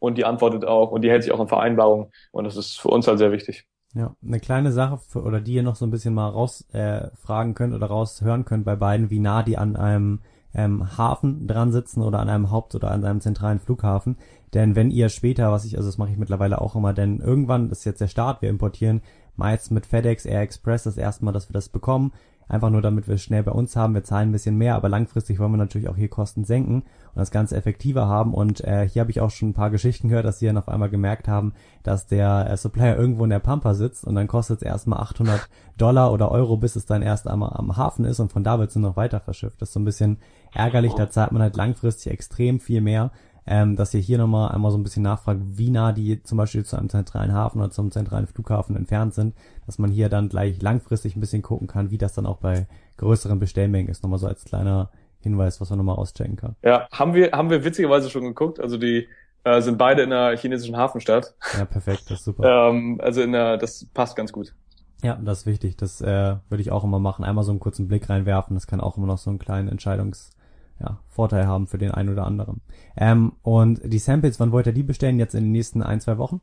[0.00, 2.88] und die antwortet auch und die hält sich auch an Vereinbarungen und das ist für
[2.88, 3.66] uns halt sehr wichtig.
[3.94, 7.16] Ja, eine kleine Sache für, oder die ihr noch so ein bisschen mal rausfragen äh,
[7.16, 10.20] fragen könnt oder raushören könnt bei beiden, wie nah die an einem
[10.54, 14.16] ähm, Hafen dran sitzen oder an einem Haupt- oder an einem zentralen Flughafen.
[14.54, 17.70] Denn wenn ihr später, was ich, also das mache ich mittlerweile auch immer, denn irgendwann
[17.70, 19.02] ist jetzt der Start, wir importieren
[19.36, 22.12] meist mit FedEx, Air Express das erste Mal, dass wir das bekommen.
[22.50, 23.94] Einfach nur, damit wir es schnell bei uns haben.
[23.94, 27.14] Wir zahlen ein bisschen mehr, aber langfristig wollen wir natürlich auch hier Kosten senken und
[27.14, 28.34] das Ganze effektiver haben.
[28.34, 30.68] Und äh, hier habe ich auch schon ein paar Geschichten gehört, dass sie dann auf
[30.68, 31.52] einmal gemerkt haben,
[31.84, 35.48] dass der äh, Supplier irgendwo in der Pampa sitzt und dann kostet es erstmal 800
[35.78, 38.70] Dollar oder Euro, bis es dann erst einmal am Hafen ist und von da wird
[38.70, 39.62] es nur noch weiter verschifft.
[39.62, 40.18] Das ist so ein bisschen
[40.52, 43.12] ärgerlich, da zahlt man halt langfristig extrem viel mehr
[43.46, 46.64] ähm, dass ihr hier nochmal einmal so ein bisschen nachfragt, wie nah die zum Beispiel
[46.64, 49.34] zu einem zentralen Hafen oder zum zentralen Flughafen entfernt sind,
[49.66, 52.66] dass man hier dann gleich langfristig ein bisschen gucken kann, wie das dann auch bei
[52.98, 54.02] größeren Bestellmengen ist.
[54.02, 56.56] Nochmal so als kleiner Hinweis, was man nochmal auschecken kann.
[56.62, 58.60] Ja, haben wir, haben wir witzigerweise schon geguckt.
[58.60, 59.08] Also die
[59.44, 61.34] äh, sind beide in einer chinesischen Hafenstadt.
[61.56, 62.44] Ja, perfekt, das ist super.
[62.70, 64.54] ähm, also in der, das passt ganz gut.
[65.02, 65.76] Ja, das ist wichtig.
[65.76, 67.24] Das äh, würde ich auch immer machen.
[67.24, 68.54] Einmal so einen kurzen Blick reinwerfen.
[68.54, 70.30] Das kann auch immer noch so einen kleinen Entscheidungs-
[70.80, 72.60] ja, Vorteil haben für den einen oder anderen.
[72.96, 75.18] Ähm, und die Samples, wann wollt ihr die bestellen?
[75.18, 76.40] Jetzt in den nächsten ein, zwei Wochen?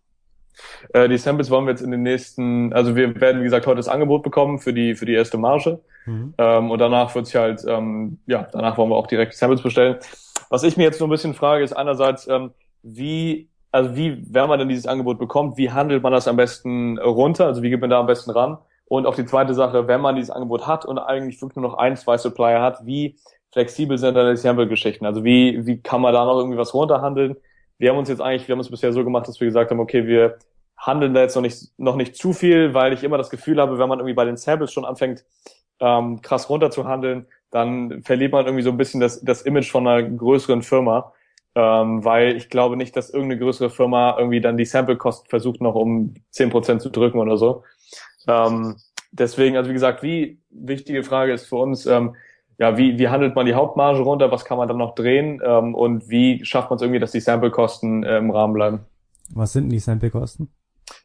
[0.93, 3.77] Äh, die Samples wollen wir jetzt in den nächsten, also wir werden, wie gesagt, heute
[3.77, 5.79] das Angebot bekommen für die, für die erste Marge.
[6.05, 6.33] Mhm.
[6.37, 9.97] Ähm, und danach wird sich halt, ähm, ja, danach wollen wir auch direkt Samples bestellen.
[10.49, 14.47] Was ich mir jetzt nur ein bisschen frage, ist einerseits, ähm, wie, also wie, wenn
[14.47, 17.45] man denn dieses Angebot bekommt, wie handelt man das am besten runter?
[17.45, 18.57] Also wie geht man da am besten ran?
[18.85, 21.77] Und auf die zweite Sache, wenn man dieses Angebot hat und eigentlich wirklich nur noch
[21.77, 23.17] ein, zwei Supplier hat, wie
[23.57, 25.05] flexibel sind die Sample-Geschichten?
[25.05, 27.35] Also wie, wie kann man da noch irgendwie was runterhandeln?
[27.79, 29.79] Wir haben uns jetzt eigentlich, wir haben es bisher so gemacht, dass wir gesagt haben,
[29.79, 30.37] okay, wir
[30.77, 33.79] handeln da jetzt noch nicht, noch nicht zu viel, weil ich immer das Gefühl habe,
[33.79, 35.25] wenn man irgendwie bei den Samples schon anfängt,
[35.79, 40.07] ähm, krass runterzuhandeln, dann verliert man irgendwie so ein bisschen das, das Image von einer
[40.07, 41.13] größeren Firma.
[41.55, 45.73] Ähm, weil ich glaube nicht, dass irgendeine größere Firma irgendwie dann die Sample-Kosten versucht noch
[45.73, 47.63] um zehn Prozent zu drücken oder so.
[48.27, 48.75] Ähm,
[49.11, 52.15] deswegen, also wie gesagt, wie wichtige Frage ist für uns, ähm,
[52.57, 55.75] ja, wie, wie handelt man die Hauptmarge runter, was kann man dann noch drehen ähm,
[55.75, 58.79] und wie schafft man es irgendwie, dass die Sample-Kosten äh, im Rahmen bleiben?
[59.33, 60.49] Was sind denn die Sample-Kosten?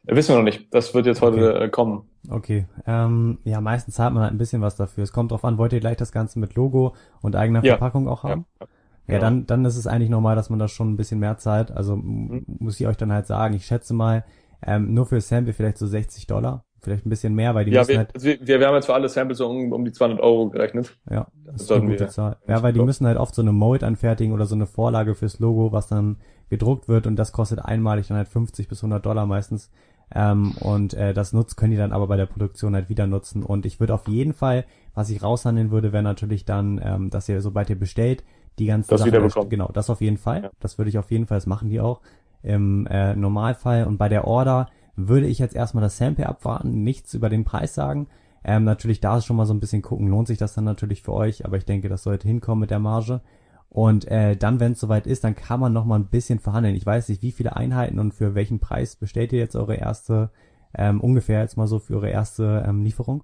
[0.07, 0.73] Äh, wissen wir noch nicht.
[0.73, 1.65] Das wird jetzt heute okay.
[1.65, 2.09] äh, kommen.
[2.29, 2.65] Okay.
[2.87, 5.03] Ähm, ja, meistens zahlt man halt ein bisschen was dafür.
[5.03, 7.73] Es kommt drauf an, wollt ihr gleich das Ganze mit Logo und eigener ja.
[7.73, 8.45] Verpackung auch haben?
[8.59, 8.67] Ja.
[9.05, 11.71] Ja, dann, dann ist es eigentlich normal, dass man das schon ein bisschen mehr zahlt.
[11.71, 12.45] Also mhm.
[12.59, 14.23] muss ich euch dann halt sagen, ich schätze mal,
[14.65, 17.81] ähm, nur für Sample vielleicht so 60 Dollar vielleicht ein bisschen mehr, weil die ja,
[17.81, 18.13] müssen wir, halt.
[18.13, 20.95] Also wir, wir haben jetzt für alle Samples so um, um die 200 Euro gerechnet.
[21.09, 22.37] Ja, das, das ist eine gute Zahl.
[22.47, 25.39] Ja, weil die müssen halt oft so eine Mold anfertigen oder so eine Vorlage fürs
[25.39, 26.17] Logo, was dann
[26.49, 29.71] gedruckt wird und das kostet einmalig dann halt 50 bis 100 Dollar meistens.
[30.13, 33.43] Ähm, und äh, das nutzt können die dann aber bei der Produktion halt wieder nutzen.
[33.43, 37.27] Und ich würde auf jeden Fall, was ich raushandeln würde, wäre natürlich dann, ähm, dass
[37.29, 38.23] ihr sobald ihr bestellt,
[38.59, 39.49] die ganzen das Sachen, wieder bekommen.
[39.49, 40.43] genau, das auf jeden Fall.
[40.43, 40.51] Ja.
[40.59, 42.01] Das würde ich auf jeden Fall, das machen die auch
[42.43, 43.85] im äh, Normalfall.
[43.85, 47.73] Und bei der Order würde ich jetzt erstmal das Sample abwarten, nichts über den Preis
[47.73, 48.07] sagen.
[48.43, 51.13] Ähm, natürlich da schon mal so ein bisschen gucken, lohnt sich das dann natürlich für
[51.13, 53.21] euch, aber ich denke, das sollte hinkommen mit der Marge.
[53.69, 56.75] Und äh, dann, wenn es soweit ist, dann kann man noch mal ein bisschen verhandeln.
[56.75, 60.29] Ich weiß nicht, wie viele Einheiten und für welchen Preis bestellt ihr jetzt eure erste,
[60.75, 63.23] ähm, ungefähr jetzt mal so für eure erste ähm, Lieferung?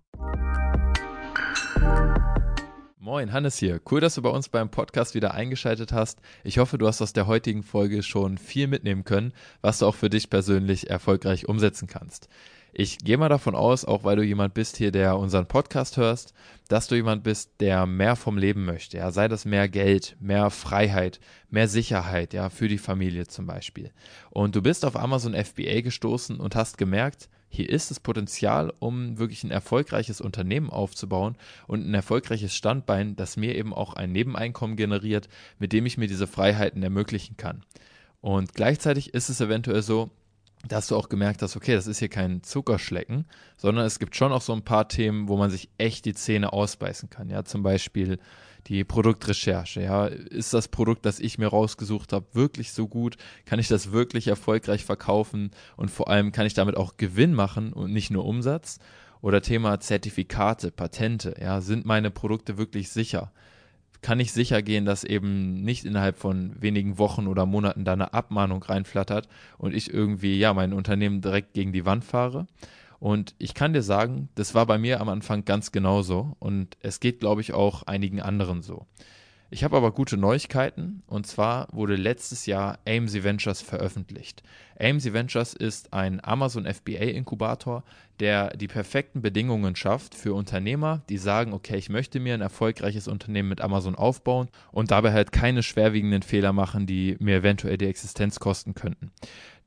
[3.09, 3.81] Moin, Hannes hier.
[3.89, 6.19] Cool, dass du bei uns beim Podcast wieder eingeschaltet hast.
[6.43, 9.95] Ich hoffe, du hast aus der heutigen Folge schon viel mitnehmen können, was du auch
[9.95, 12.29] für dich persönlich erfolgreich umsetzen kannst.
[12.71, 16.35] Ich gehe mal davon aus, auch weil du jemand bist hier, der unseren Podcast hörst,
[16.67, 18.97] dass du jemand bist, der mehr vom Leben möchte.
[18.97, 21.19] Ja, sei das mehr Geld, mehr Freiheit,
[21.49, 23.89] mehr Sicherheit, ja, für die Familie zum Beispiel.
[24.29, 29.17] Und du bist auf Amazon FBA gestoßen und hast gemerkt, hier ist das Potenzial, um
[29.17, 31.35] wirklich ein erfolgreiches Unternehmen aufzubauen
[31.67, 36.07] und ein erfolgreiches Standbein, das mir eben auch ein Nebeneinkommen generiert, mit dem ich mir
[36.07, 37.63] diese Freiheiten ermöglichen kann.
[38.21, 40.11] Und gleichzeitig ist es eventuell so,
[40.67, 43.25] dass du auch gemerkt hast, okay, das ist hier kein Zuckerschlecken,
[43.57, 46.51] sondern es gibt schon auch so ein paar Themen, wo man sich echt die Zähne
[46.51, 47.29] ausbeißen kann.
[47.29, 48.19] Ja, zum Beispiel
[48.69, 49.81] die Produktrecherche.
[49.81, 53.17] Ja, ist das Produkt, das ich mir rausgesucht habe, wirklich so gut?
[53.45, 55.51] Kann ich das wirklich erfolgreich verkaufen?
[55.75, 58.79] Und vor allem kann ich damit auch Gewinn machen und nicht nur Umsatz?
[59.21, 61.35] Oder Thema Zertifikate, Patente.
[61.41, 63.33] Ja, sind meine Produkte wirklich sicher?
[64.01, 68.13] kann ich sicher gehen, dass eben nicht innerhalb von wenigen Wochen oder Monaten da eine
[68.13, 69.27] Abmahnung reinflattert
[69.57, 72.47] und ich irgendwie, ja, mein Unternehmen direkt gegen die Wand fahre.
[72.99, 76.99] Und ich kann dir sagen, das war bei mir am Anfang ganz genauso und es
[76.99, 78.85] geht, glaube ich, auch einigen anderen so.
[79.51, 84.43] Ich habe aber gute Neuigkeiten und zwar wurde letztes Jahr AMC Ventures veröffentlicht.
[84.79, 87.83] AMC Ventures ist ein Amazon FBA Inkubator,
[88.19, 93.07] der die perfekten Bedingungen schafft für Unternehmer, die sagen, okay, ich möchte mir ein erfolgreiches
[93.07, 97.87] Unternehmen mit Amazon aufbauen und dabei halt keine schwerwiegenden Fehler machen, die mir eventuell die
[97.87, 99.11] Existenz kosten könnten.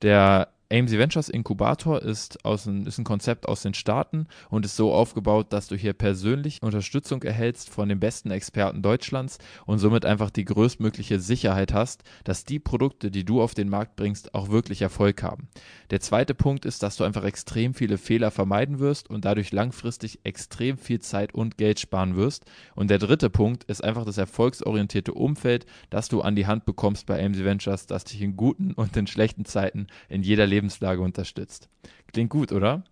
[0.03, 4.75] Der AMC Ventures Inkubator ist, aus ein, ist ein Konzept aus den Staaten und ist
[4.75, 10.07] so aufgebaut, dass du hier persönlich Unterstützung erhältst von den besten Experten Deutschlands und somit
[10.07, 14.49] einfach die größtmögliche Sicherheit hast, dass die Produkte, die du auf den Markt bringst, auch
[14.49, 15.49] wirklich Erfolg haben.
[15.91, 20.21] Der zweite Punkt ist, dass du einfach extrem viele Fehler vermeiden wirst und dadurch langfristig
[20.25, 22.47] extrem viel Zeit und Geld sparen wirst.
[22.75, 27.05] Und der dritte Punkt ist einfach das erfolgsorientierte Umfeld, das du an die Hand bekommst
[27.05, 31.03] bei AMC Ventures, das dich in guten und in schlechten Zeiten in jeder Lebensweise Lebenslage
[31.03, 31.69] unterstützt.
[32.13, 32.85] Klingt gut, oder?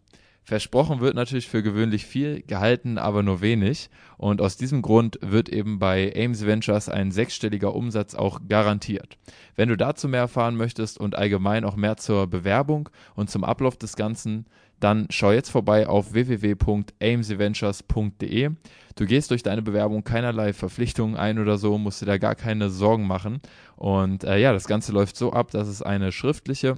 [0.42, 3.88] Versprochen wird natürlich für gewöhnlich viel, gehalten aber nur wenig.
[4.16, 9.16] Und aus diesem Grund wird eben bei Ames Ventures ein sechsstelliger Umsatz auch garantiert.
[9.54, 13.76] Wenn du dazu mehr erfahren möchtest und allgemein auch mehr zur Bewerbung und zum Ablauf
[13.76, 14.46] des Ganzen,
[14.80, 18.50] dann schau jetzt vorbei auf www.amesventures.de.
[18.96, 22.70] Du gehst durch deine Bewerbung keinerlei Verpflichtungen ein oder so, musst dir da gar keine
[22.70, 23.40] Sorgen machen.
[23.76, 26.74] Und äh, ja, das Ganze läuft so ab, dass es eine schriftliche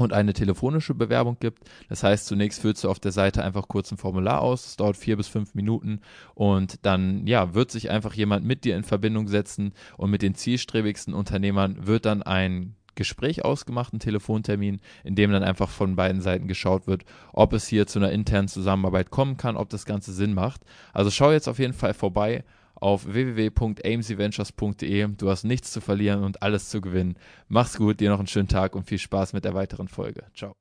[0.00, 1.68] und eine telefonische Bewerbung gibt.
[1.88, 4.66] Das heißt, zunächst füllst du auf der Seite einfach kurz ein Formular aus.
[4.66, 6.00] Es dauert vier bis fünf Minuten
[6.34, 10.34] und dann, ja, wird sich einfach jemand mit dir in Verbindung setzen und mit den
[10.34, 16.22] zielstrebigsten Unternehmern wird dann ein Gespräch ausgemacht, ein Telefontermin, in dem dann einfach von beiden
[16.22, 20.12] Seiten geschaut wird, ob es hier zu einer internen Zusammenarbeit kommen kann, ob das Ganze
[20.12, 20.62] Sinn macht.
[20.92, 22.44] Also schau jetzt auf jeden Fall vorbei
[22.80, 25.08] auf www.amcventures.de.
[25.16, 27.16] Du hast nichts zu verlieren und alles zu gewinnen.
[27.48, 30.24] Mach's gut, dir noch einen schönen Tag und viel Spaß mit der weiteren Folge.
[30.34, 30.54] Ciao.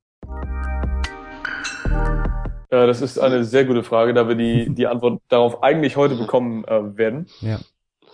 [2.72, 6.16] Ja, das ist eine sehr gute Frage, da wir die, die Antwort darauf eigentlich heute
[6.16, 7.28] bekommen äh, werden.
[7.42, 7.60] Ja.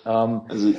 [0.05, 0.73] Ähm, also,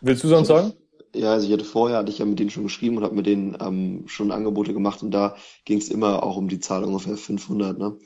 [0.00, 0.72] willst du sonst sagen?
[1.14, 3.26] Ja, also ich hatte vorher, hatte ich ja mit denen schon geschrieben und habe mit
[3.26, 7.16] denen ähm, schon Angebote gemacht und da ging es immer auch um die Zahl ungefähr
[7.16, 7.78] 500.
[7.78, 7.96] Ne?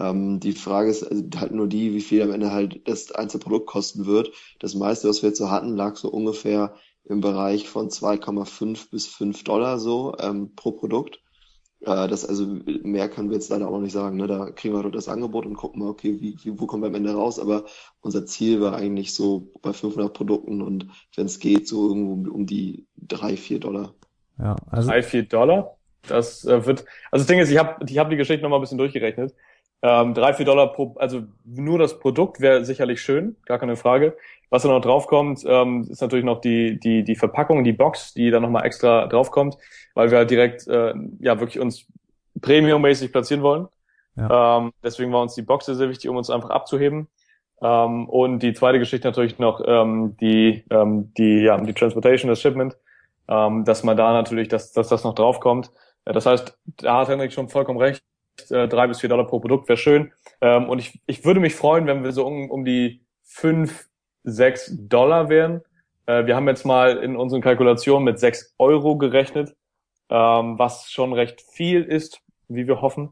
[0.00, 3.42] Ähm, die Frage ist also halt nur die, wie viel am Ende halt das einzelne
[3.42, 4.32] Produkt kosten wird.
[4.58, 9.06] Das meiste, was wir jetzt so hatten, lag so ungefähr im Bereich von 2,5 bis
[9.06, 11.20] 5 Dollar so ähm, pro Produkt.
[11.80, 14.16] Äh, das also mehr können wir jetzt leider auch noch nicht sagen.
[14.16, 14.26] Ne?
[14.26, 16.94] Da kriegen wir das Angebot und gucken mal, okay, wie, wie, wo kommen wir am
[16.94, 17.38] Ende raus.
[17.38, 17.64] Aber
[18.00, 22.28] unser Ziel war eigentlich so bei 500 Produkten und wenn es geht, so irgendwo um,
[22.28, 23.94] um die 3, 4 Dollar.
[24.38, 25.76] Ja, also 3, 4 Dollar?
[26.08, 28.56] Das äh, wird, also das Ding ist, ich habe ich hab die Geschichte noch mal
[28.56, 29.34] ein bisschen durchgerechnet.
[29.82, 34.16] Ähm, drei, vier Dollar pro, also nur das Produkt wäre sicherlich schön, gar keine Frage.
[34.50, 38.30] Was da noch draufkommt, ähm, ist natürlich noch die, die, die Verpackung, die Box, die
[38.30, 39.56] da nochmal extra draufkommt,
[39.94, 41.86] weil wir halt direkt, äh, ja, wirklich uns
[42.40, 43.68] premiummäßig platzieren wollen.
[44.16, 44.58] Ja.
[44.58, 47.08] Ähm, deswegen war uns die Box sehr, sehr wichtig, um uns einfach abzuheben.
[47.62, 52.40] Ähm, und die zweite Geschichte natürlich noch ähm, die, ähm, die, ja, die Transportation, das
[52.40, 52.76] Shipment,
[53.28, 55.70] ähm, dass man da natürlich, dass, dass das noch draufkommt.
[56.04, 58.02] Das heißt, da hat Henrik schon vollkommen recht.
[58.48, 60.12] Äh, drei bis vier Dollar pro Produkt wäre schön.
[60.40, 63.88] Ähm, und ich, ich würde mich freuen, wenn wir so um, um die fünf,
[64.22, 65.62] sechs Dollar wären.
[66.06, 69.54] Äh, wir haben jetzt mal in unseren Kalkulationen mit sechs Euro gerechnet,
[70.08, 73.10] ähm, was schon recht viel ist, wie wir hoffen.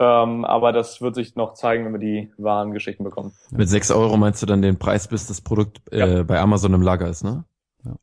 [0.00, 3.32] Ähm, aber das wird sich noch zeigen, wenn wir die wahren Geschichten bekommen.
[3.50, 6.22] Mit sechs Euro meinst du dann den Preis, bis das Produkt äh, ja.
[6.22, 7.44] bei Amazon im Lager ist, ne?
[7.84, 7.96] Ja.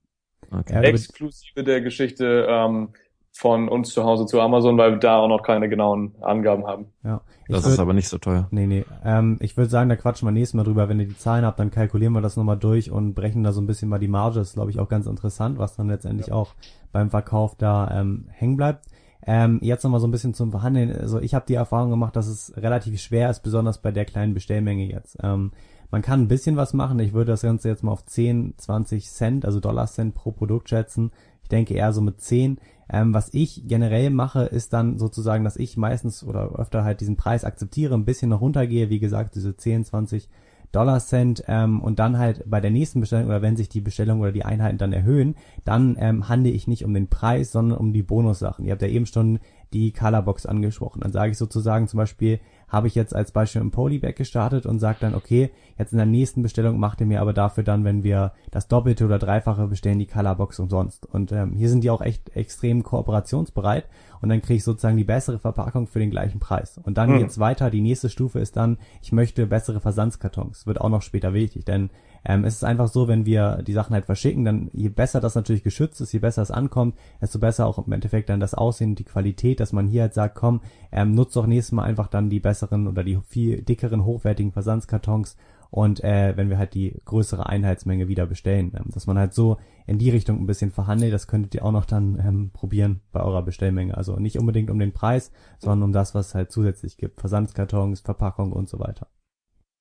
[0.52, 0.84] Okay.
[0.84, 2.90] Exklusive der Geschichte ähm,
[3.36, 6.86] von uns zu Hause zu Amazon, weil wir da auch noch keine genauen Angaben haben.
[7.04, 7.20] Ja.
[7.50, 8.48] das würd, ist aber nicht so teuer.
[8.50, 8.86] Nee, nee.
[9.04, 10.88] Ähm, ich würde sagen, da quatschen wir nächstes Mal drüber.
[10.88, 13.60] Wenn ihr die Zahlen habt, dann kalkulieren wir das nochmal durch und brechen da so
[13.60, 14.40] ein bisschen mal die Marge.
[14.40, 16.34] Das ist, glaube ich, auch ganz interessant, was dann letztendlich ja.
[16.34, 16.54] auch
[16.94, 18.86] beim Verkauf da ähm, hängen bleibt.
[19.28, 20.96] Ähm, jetzt nochmal so ein bisschen zum Verhandeln.
[20.96, 24.34] Also ich habe die Erfahrung gemacht, dass es relativ schwer ist, besonders bei der kleinen
[24.34, 25.18] Bestellmenge jetzt.
[25.22, 25.52] Ähm,
[25.92, 27.00] man kann ein bisschen was machen.
[27.00, 30.70] Ich würde das Ganze jetzt mal auf 10, 20 Cent, also Dollar Cent pro Produkt
[30.70, 31.12] schätzen.
[31.44, 32.60] Ich denke eher so mit 10.
[32.90, 37.18] Ähm, was ich generell mache, ist dann sozusagen, dass ich meistens oder öfter halt diesen
[37.18, 38.90] Preis akzeptiere, ein bisschen noch runtergehe.
[38.90, 40.30] Wie gesagt, diese 10, 20
[40.72, 44.20] Dollar Cent ähm, und dann halt bei der nächsten Bestellung oder wenn sich die Bestellung
[44.20, 47.94] oder die Einheiten dann erhöhen, dann ähm, handle ich nicht um den Preis, sondern um
[47.94, 48.66] die Bonussachen.
[48.66, 49.40] Ihr habt ja eben schon
[49.74, 51.02] die Colorbox angesprochen.
[51.02, 54.80] Dann sage ich sozusagen zum Beispiel, habe ich jetzt als Beispiel im Polybag gestartet und
[54.80, 58.04] sage dann, okay, jetzt in der nächsten Bestellung macht ihr mir aber dafür dann, wenn
[58.04, 61.06] wir das Doppelte oder Dreifache bestellen, die Colorbox umsonst.
[61.06, 63.86] Und ähm, hier sind die auch echt extrem kooperationsbereit
[64.22, 66.80] und dann kriege ich sozusagen die bessere Verpackung für den gleichen Preis.
[66.84, 67.20] Und dann mhm.
[67.20, 67.70] geht's weiter.
[67.70, 70.66] Die nächste Stufe ist dann, ich möchte bessere Versandskartons.
[70.66, 71.90] Wird auch noch später wichtig, denn
[72.26, 75.36] ähm, es ist einfach so, wenn wir die Sachen halt verschicken, dann je besser das
[75.36, 78.96] natürlich geschützt ist, je besser es ankommt, desto besser auch im Endeffekt dann das Aussehen,
[78.96, 80.62] die Qualität, dass man hier halt sagt, komm,
[80.92, 85.38] ähm, nutzt doch nächstes Mal einfach dann die besseren oder die viel dickeren, hochwertigen Versandskartons
[85.76, 89.58] und äh, wenn wir halt die größere Einheitsmenge wieder bestellen, ähm, dass man halt so
[89.86, 93.22] in die Richtung ein bisschen verhandelt, das könntet ihr auch noch dann ähm, probieren bei
[93.22, 93.98] eurer Bestellmenge.
[93.98, 98.00] Also nicht unbedingt um den Preis, sondern um das, was es halt zusätzlich gibt, Versandskartons,
[98.00, 99.08] Verpackung und so weiter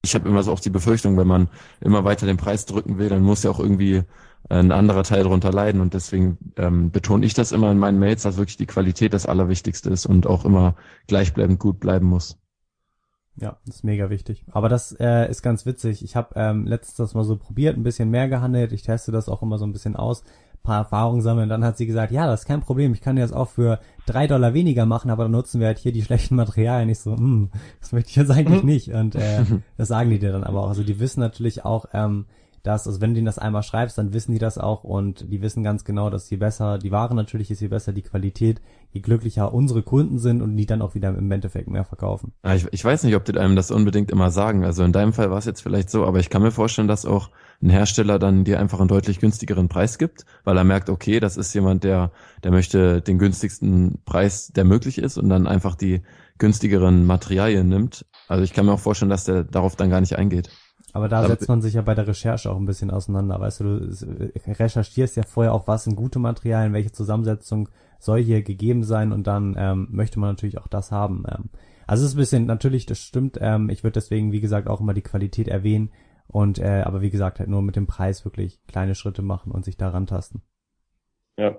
[0.05, 1.49] ich habe immer so auch die Befürchtung, wenn man
[1.81, 4.03] immer weiter den Preis drücken will, dann muss ja auch irgendwie
[4.49, 8.23] ein anderer Teil darunter leiden und deswegen ähm, betone ich das immer in meinen Mails,
[8.23, 10.75] dass wirklich die Qualität das Allerwichtigste ist und auch immer
[11.07, 12.39] gleichbleibend gut bleiben muss.
[13.37, 14.45] Ja, das ist mega wichtig.
[14.53, 16.05] Aber das äh, ist ganz witzig.
[16.05, 18.73] Ich habe ähm, letztes Mal so probiert, ein bisschen mehr gehandelt.
[18.73, 20.23] Ich teste das auch immer so ein bisschen aus
[20.65, 21.49] paar Erfahrungen sammeln.
[21.49, 23.79] Dann hat sie gesagt, ja, das ist kein Problem, ich kann dir das auch für
[24.07, 26.89] drei Dollar weniger machen, aber dann nutzen wir halt hier die schlechten Materialien.
[26.89, 27.51] Ich so, hm,
[27.81, 28.69] das möchte ich jetzt eigentlich mhm.
[28.69, 28.89] nicht.
[28.89, 29.45] Und äh,
[29.77, 30.69] das sagen die dir dann aber auch.
[30.69, 32.25] Also die wissen natürlich auch, ähm,
[32.65, 35.43] dass, also wenn du ihnen das einmal schreibst, dann wissen die das auch und die
[35.43, 39.03] wissen ganz genau, dass je besser die Ware natürlich ist, je besser die Qualität, je
[39.03, 42.33] glücklicher unsere Kunden sind und die dann auch wieder im Endeffekt mehr verkaufen.
[42.55, 44.65] Ich, ich weiß nicht, ob die einem das unbedingt immer sagen.
[44.65, 47.05] Also in deinem Fall war es jetzt vielleicht so, aber ich kann mir vorstellen, dass
[47.05, 47.29] auch
[47.63, 51.37] ein Hersteller dann dir einfach einen deutlich günstigeren Preis gibt, weil er merkt, okay, das
[51.37, 52.13] ist jemand, der,
[52.45, 56.01] der möchte den günstigsten Preis, der möglich ist und dann einfach die
[56.39, 58.07] günstigeren Materialien nimmt.
[58.27, 60.49] Also ich kann mir auch vorstellen, dass der darauf dann gar nicht eingeht.
[60.95, 63.41] Aber da setzt man sich ja bei der Recherche auch ein bisschen auseinander.
[63.41, 68.43] Weißt du, du recherchierst ja vorher auch, was sind gute Materialien, welche Zusammensetzung soll hier
[68.43, 71.25] gegeben sein und dann ähm, möchte man natürlich auch das haben.
[71.29, 71.51] Ähm,
[71.89, 73.39] also es ist ein bisschen, natürlich, das stimmt.
[73.41, 75.91] Ähm, ich würde deswegen, wie gesagt, auch immer die Qualität erwähnen.
[76.29, 79.65] Und äh, aber wie gesagt, halt nur mit dem Preis wirklich kleine Schritte machen und
[79.65, 80.43] sich daran tasten.
[81.37, 81.59] Ja.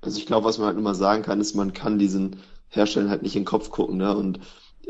[0.00, 2.36] Also ich glaube, was man halt nur mal sagen kann, ist, man kann diesen
[2.68, 4.16] Herstellern halt nicht in den Kopf gucken, ne?
[4.16, 4.38] Und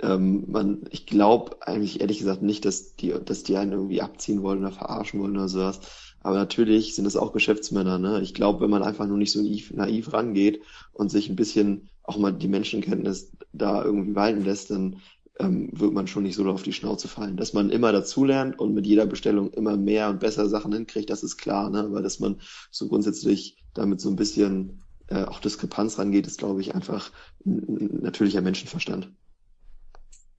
[0.03, 4.43] ähm, man, ich glaube eigentlich ehrlich gesagt nicht, dass die, dass die einen irgendwie abziehen
[4.43, 5.81] wollen oder verarschen wollen oder sowas.
[6.21, 7.99] Aber natürlich sind das auch Geschäftsmänner.
[7.99, 8.21] Ne?
[8.23, 11.91] Ich glaube, wenn man einfach nur nicht so naiv, naiv rangeht und sich ein bisschen
[12.03, 15.01] auch mal die Menschenkenntnis da irgendwie walten lässt, dann
[15.39, 17.37] ähm, wird man schon nicht so auf die Schnauze fallen.
[17.37, 21.23] Dass man immer dazulernt und mit jeder Bestellung immer mehr und besser Sachen hinkriegt, das
[21.23, 21.71] ist klar.
[21.71, 21.81] Ne?
[21.81, 26.61] Aber dass man so grundsätzlich damit so ein bisschen äh, auch Diskrepanz rangeht, ist, glaube
[26.61, 27.11] ich, einfach
[27.45, 29.11] ein natürlicher Menschenverstand.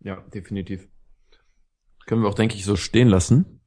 [0.05, 0.87] Ja, definitiv.
[2.05, 3.59] Können wir auch, denke ich, so stehen lassen.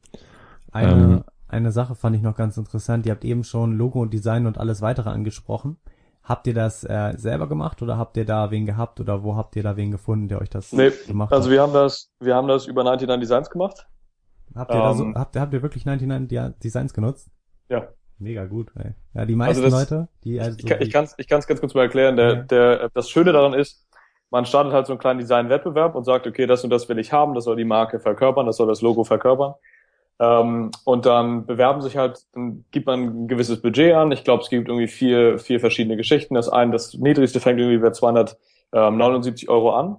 [0.71, 3.07] Eine, ähm, eine Sache fand ich noch ganz interessant.
[3.07, 5.79] Ihr habt eben schon Logo und Design und alles weitere angesprochen.
[6.23, 9.57] Habt ihr das äh, selber gemacht oder habt ihr da wen gehabt oder wo habt
[9.57, 11.33] ihr da wen gefunden, der euch das nee, gemacht also hat?
[11.33, 13.89] Also wir haben das, wir haben das über 99 Designs gemacht.
[14.55, 17.31] Habt ihr, um, da so, ähm, habt, habt ihr wirklich 99 Designs genutzt?
[17.69, 17.89] Ja.
[18.19, 18.95] Mega gut, ey.
[19.15, 21.61] Ja, die meisten also das, Leute, die also Ich, ich kann es ich kann's ganz
[21.61, 22.17] kurz mal erklären.
[22.17, 22.43] Der, ja.
[22.43, 23.88] der, das Schöne daran ist,
[24.31, 27.13] man startet halt so einen kleinen Design-Wettbewerb und sagt, okay, das und das will ich
[27.13, 29.55] haben, das soll die Marke verkörpern, das soll das Logo verkörpern.
[30.21, 34.13] Ähm, und dann bewerben sich halt, dann gibt man ein gewisses Budget an.
[34.13, 36.35] Ich glaube, es gibt irgendwie vier, vier verschiedene Geschichten.
[36.35, 39.97] Das eine, das niedrigste fängt irgendwie bei 279 Euro an.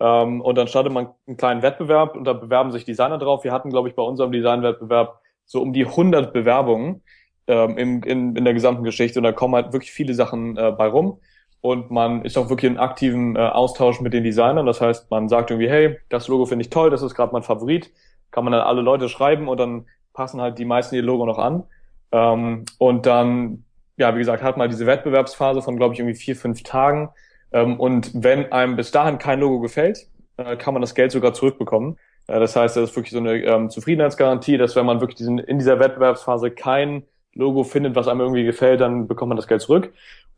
[0.00, 3.44] Ähm, und dann startet man einen kleinen Wettbewerb und da bewerben sich Designer drauf.
[3.44, 7.02] Wir hatten, glaube ich, bei unserem Designwettbewerb so um die 100 Bewerbungen
[7.46, 10.72] ähm, in, in, in der gesamten Geschichte und da kommen halt wirklich viele Sachen äh,
[10.72, 11.20] bei rum
[11.62, 14.66] und man ist auch wirklich in aktiven äh, Austausch mit den Designern.
[14.66, 17.44] Das heißt, man sagt irgendwie, hey, das Logo finde ich toll, das ist gerade mein
[17.44, 17.90] Favorit.
[18.32, 21.38] Kann man dann alle Leute schreiben und dann passen halt die meisten ihr Logo noch
[21.38, 21.62] an.
[22.10, 23.64] Ähm, und dann,
[23.96, 27.10] ja, wie gesagt, hat man diese Wettbewerbsphase von, glaube ich, irgendwie vier, fünf Tagen.
[27.52, 31.32] Ähm, und wenn einem bis dahin kein Logo gefällt, äh, kann man das Geld sogar
[31.32, 31.96] zurückbekommen.
[32.26, 35.38] Äh, das heißt, das ist wirklich so eine ähm, Zufriedenheitsgarantie, dass wenn man wirklich diesen,
[35.38, 39.62] in dieser Wettbewerbsphase kein Logo findet, was einem irgendwie gefällt, dann bekommt man das Geld
[39.62, 39.92] zurück.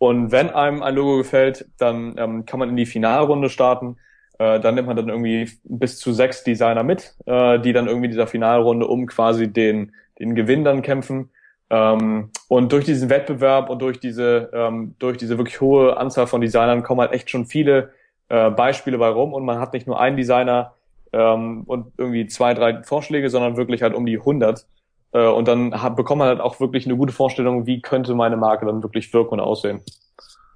[0.04, 3.96] Und wenn einem ein Logo gefällt, dann ähm, kann man in die Finalrunde starten.
[4.38, 8.08] Äh, dann nimmt man dann irgendwie bis zu sechs Designer mit, äh, die dann irgendwie
[8.08, 11.30] dieser Finalrunde um quasi den, den Gewinn dann kämpfen.
[11.70, 16.42] Ähm, und durch diesen Wettbewerb und durch diese, ähm, durch diese wirklich hohe Anzahl von
[16.42, 17.94] Designern kommen halt echt schon viele
[18.28, 20.74] äh, Beispiele bei rum und man hat nicht nur einen Designer
[21.14, 24.66] ähm, und irgendwie zwei, drei Vorschläge, sondern wirklich halt um die 100.
[25.14, 28.36] Äh, und dann hat, bekommt man halt auch wirklich eine gute Vorstellung, wie könnte meine
[28.36, 29.80] Marke dann wirklich wirken und aussehen.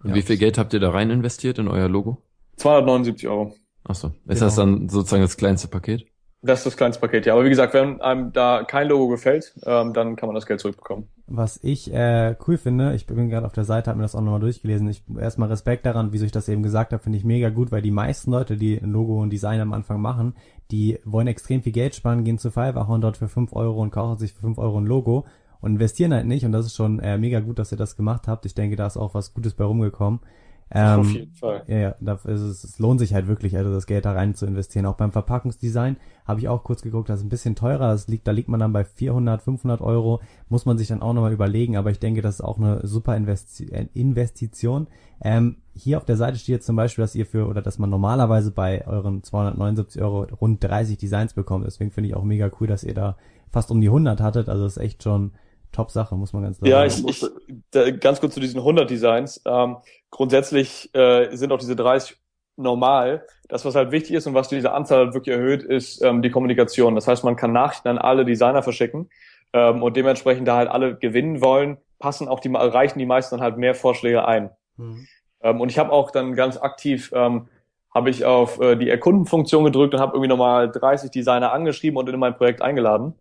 [0.02, 0.16] Und ja.
[0.16, 2.18] wie viel Geld habt ihr da rein investiert in euer Logo?
[2.56, 3.54] 279 Euro.
[3.84, 4.08] Achso.
[4.08, 4.40] Ist genau.
[4.40, 6.06] das dann sozusagen das kleinste Paket?
[6.42, 7.32] Das ist das kleinste Paket, ja.
[7.32, 10.60] Aber wie gesagt, wenn einem da kein Logo gefällt, ähm, dann kann man das Geld
[10.60, 11.08] zurückbekommen.
[11.30, 14.22] Was ich äh, cool finde, ich bin gerade auf der Seite, habe mir das auch
[14.22, 14.88] nochmal durchgelesen.
[14.88, 17.82] Ich erstmal Respekt daran, wieso ich das eben gesagt habe, finde ich mega gut, weil
[17.82, 20.34] die meisten Leute, die ein Logo und Design am Anfang machen,
[20.70, 24.18] die wollen extrem viel Geld sparen, gehen zu Fiverr, dort für 5 Euro und kaufen
[24.18, 25.26] sich für 5 Euro ein Logo
[25.60, 26.46] und investieren halt nicht.
[26.46, 28.46] Und das ist schon äh, mega gut, dass ihr das gemacht habt.
[28.46, 30.20] Ich denke, da ist auch was Gutes bei rumgekommen.
[30.70, 31.62] Ähm, Auf jeden Fall.
[31.66, 34.34] Ja, ja, da ist es, es lohnt sich halt wirklich, also das Geld da rein
[34.34, 34.84] zu investieren.
[34.84, 37.88] Auch beim Verpackungsdesign habe ich auch kurz geguckt, das ist ein bisschen teurer.
[37.88, 40.20] Das liegt, da liegt man dann bei 400, 500 Euro.
[40.48, 43.16] Muss man sich dann auch nochmal überlegen, aber ich denke, das ist auch eine super
[43.16, 44.88] Investi äh, Investition.
[45.22, 47.88] Ähm, hier auf der Seite steht jetzt zum Beispiel, dass ihr für, oder dass man
[47.88, 51.66] normalerweise bei euren 279 Euro rund 30 Designs bekommt.
[51.66, 53.16] Deswegen finde ich auch mega cool, dass ihr da
[53.50, 54.48] fast um die 100 hattet.
[54.50, 55.32] Also das ist echt schon
[55.72, 57.04] Top-Sache, muss man ganz klar sagen.
[57.04, 57.30] Ja, ich, ich
[57.70, 59.42] da, ganz kurz zu diesen 100 Designs.
[59.46, 59.76] Ähm,
[60.10, 62.16] grundsätzlich äh, sind auch diese 30
[62.56, 63.26] normal.
[63.48, 66.30] Das, was halt wichtig ist und was diese Anzahl halt wirklich erhöht, ist ähm, die
[66.30, 66.94] Kommunikation.
[66.94, 69.08] Das heißt, man kann Nachrichten an alle Designer verschicken
[69.52, 73.42] ähm, und dementsprechend da halt alle gewinnen wollen, passen auch die, reichen die meisten dann
[73.42, 74.50] halt mehr Vorschläge ein.
[74.76, 75.06] Mhm.
[75.40, 77.48] Ähm, und ich habe auch dann ganz aktiv ähm,
[77.94, 82.08] habe ich auf äh, die Erkundenfunktion gedrückt und habe irgendwie nochmal 30 Designer angeschrieben und
[82.08, 83.14] in mein Projekt eingeladen.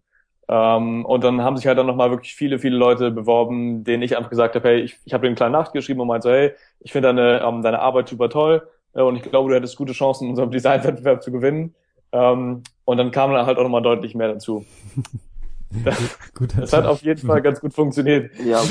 [0.50, 4.16] Ähm, und dann haben sich halt dann nochmal wirklich viele, viele Leute beworben, denen ich
[4.16, 6.34] einfach gesagt habe, hey, ich, ich habe dir eine kleine Nacht geschrieben und meinte so,
[6.34, 9.76] hey, ich finde deine, ähm, deine Arbeit super toll äh, und ich glaube, du hättest
[9.76, 11.76] gute Chancen, in unserem Designwettbewerb zu gewinnen.
[12.12, 14.66] Ähm, und dann kam dann halt auch nochmal deutlich mehr dazu.
[15.84, 16.18] Das,
[16.56, 18.32] das hat auf jeden Fall ganz gut funktioniert.
[18.40, 18.64] Ja,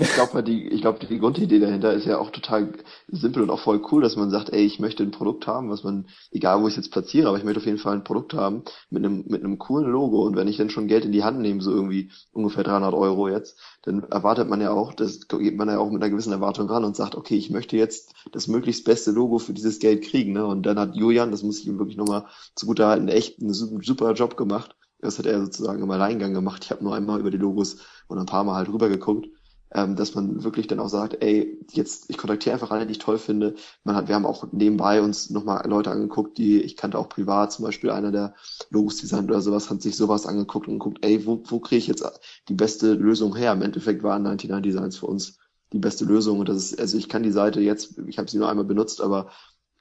[0.00, 2.72] ich glaube, die, ich glaube, die Grundidee dahinter ist ja auch total
[3.08, 5.84] simpel und auch voll cool, dass man sagt, ey, ich möchte ein Produkt haben, was
[5.84, 8.34] man, egal wo ich es jetzt platziere, aber ich möchte auf jeden Fall ein Produkt
[8.34, 10.22] haben mit einem, mit einem coolen Logo.
[10.26, 13.28] Und wenn ich dann schon Geld in die Hand nehme, so irgendwie ungefähr 300 Euro
[13.28, 16.68] jetzt, dann erwartet man ja auch, das geht man ja auch mit einer gewissen Erwartung
[16.68, 20.32] ran und sagt, okay, ich möchte jetzt das möglichst beste Logo für dieses Geld kriegen,
[20.32, 20.46] ne?
[20.46, 24.36] Und dann hat Julian, das muss ich ihm wirklich nochmal zugutehalten, echt einen super Job
[24.36, 24.74] gemacht.
[25.00, 26.64] Das hat er sozusagen im Alleingang gemacht.
[26.64, 29.28] Ich habe nur einmal über die Logos und ein paar Mal halt rübergeguckt
[29.74, 32.98] ähm, dass man wirklich dann auch sagt, ey, jetzt, ich kontaktiere einfach alle, die ich
[32.98, 33.54] toll finde.
[33.84, 37.52] Man hat, wir haben auch nebenbei uns nochmal Leute angeguckt, die, ich kannte auch privat,
[37.52, 38.34] zum Beispiel einer der
[38.70, 41.86] Logos designt oder sowas, hat sich sowas angeguckt und guckt, ey, wo, wo kriege ich
[41.86, 42.04] jetzt
[42.48, 43.52] die beste Lösung her?
[43.52, 45.38] Im Endeffekt waren 99 Designs für uns
[45.72, 48.38] die beste Lösung und das ist, also ich kann die Seite jetzt, ich habe sie
[48.38, 49.30] nur einmal benutzt, aber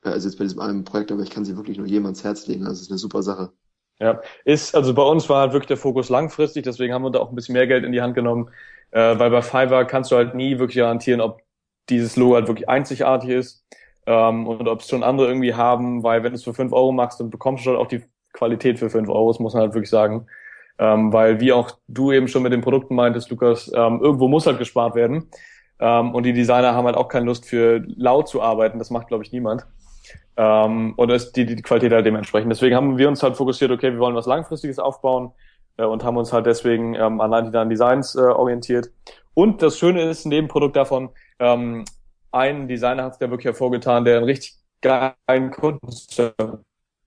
[0.03, 2.47] äh, also jetzt bei diesem einen Projekt, aber ich kann sie wirklich nur jemands Herz
[2.47, 2.63] legen.
[2.65, 3.51] Also es ist eine super Sache.
[3.99, 7.19] Ja, ist, also bei uns war halt wirklich der Fokus langfristig, deswegen haben wir da
[7.19, 8.51] auch ein bisschen mehr Geld in die Hand genommen,
[8.91, 11.41] äh, weil bei Fiverr kannst du halt nie wirklich garantieren, ob
[11.89, 13.65] dieses Logo halt wirklich einzigartig ist
[14.05, 16.91] ähm, und ob es schon andere irgendwie haben, weil wenn du es für fünf Euro
[16.91, 19.73] machst, dann bekommst du halt auch die Qualität für fünf Euro, das muss man halt
[19.73, 20.27] wirklich sagen.
[20.79, 24.45] Ähm, weil wie auch du eben schon mit den Produkten meintest, Lukas, ähm, irgendwo muss
[24.45, 25.29] halt gespart werden.
[25.79, 29.07] Ähm, und die Designer haben halt auch keine Lust für laut zu arbeiten, das macht,
[29.07, 29.65] glaube ich, niemand.
[30.35, 32.51] Ähm, und ist die, die Qualität halt dementsprechend.
[32.51, 35.31] Deswegen haben wir uns halt fokussiert, okay, wir wollen was Langfristiges aufbauen
[35.77, 38.91] äh, und haben uns halt deswegen ähm, an 99 Designs äh, orientiert.
[39.33, 41.85] Und das Schöne ist, neben Produkt davon, ähm,
[42.31, 46.59] ein Designer hat es ja wirklich hervorgetan, der einen richtig geilen Kundenservice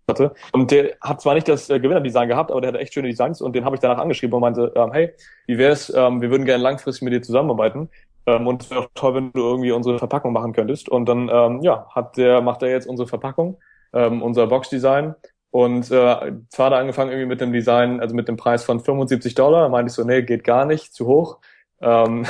[0.09, 0.35] hatte.
[0.53, 3.41] Und der hat zwar nicht das äh, Gewinnerdesign gehabt, aber der hatte echt schöne Designs
[3.41, 5.13] und den habe ich danach angeschrieben und meinte, ähm, hey,
[5.47, 7.89] wie wär's, ähm, wir würden gerne langfristig mit dir zusammenarbeiten.
[8.27, 10.89] Ähm, und es wäre auch toll, wenn du irgendwie unsere Verpackung machen könntest.
[10.89, 13.59] Und dann, ähm, ja, hat der, macht er jetzt unsere Verpackung,
[13.93, 15.15] ähm, unser Boxdesign
[15.51, 19.35] und äh, zwar er angefangen irgendwie mit dem Design, also mit dem Preis von 75
[19.35, 19.63] Dollar.
[19.63, 21.39] Da meinte ich so, nee, geht gar nicht, zu hoch.
[21.81, 22.27] Ähm,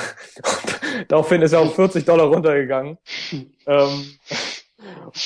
[1.08, 2.98] daraufhin ist er auf 40 Dollar runtergegangen.
[3.66, 4.18] ähm,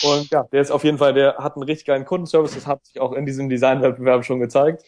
[0.02, 2.54] Und ja, der ist auf jeden Fall, der hat einen richtig geilen Kundenservice.
[2.54, 4.84] Das hat sich auch in diesem Designwettbewerb schon gezeigt.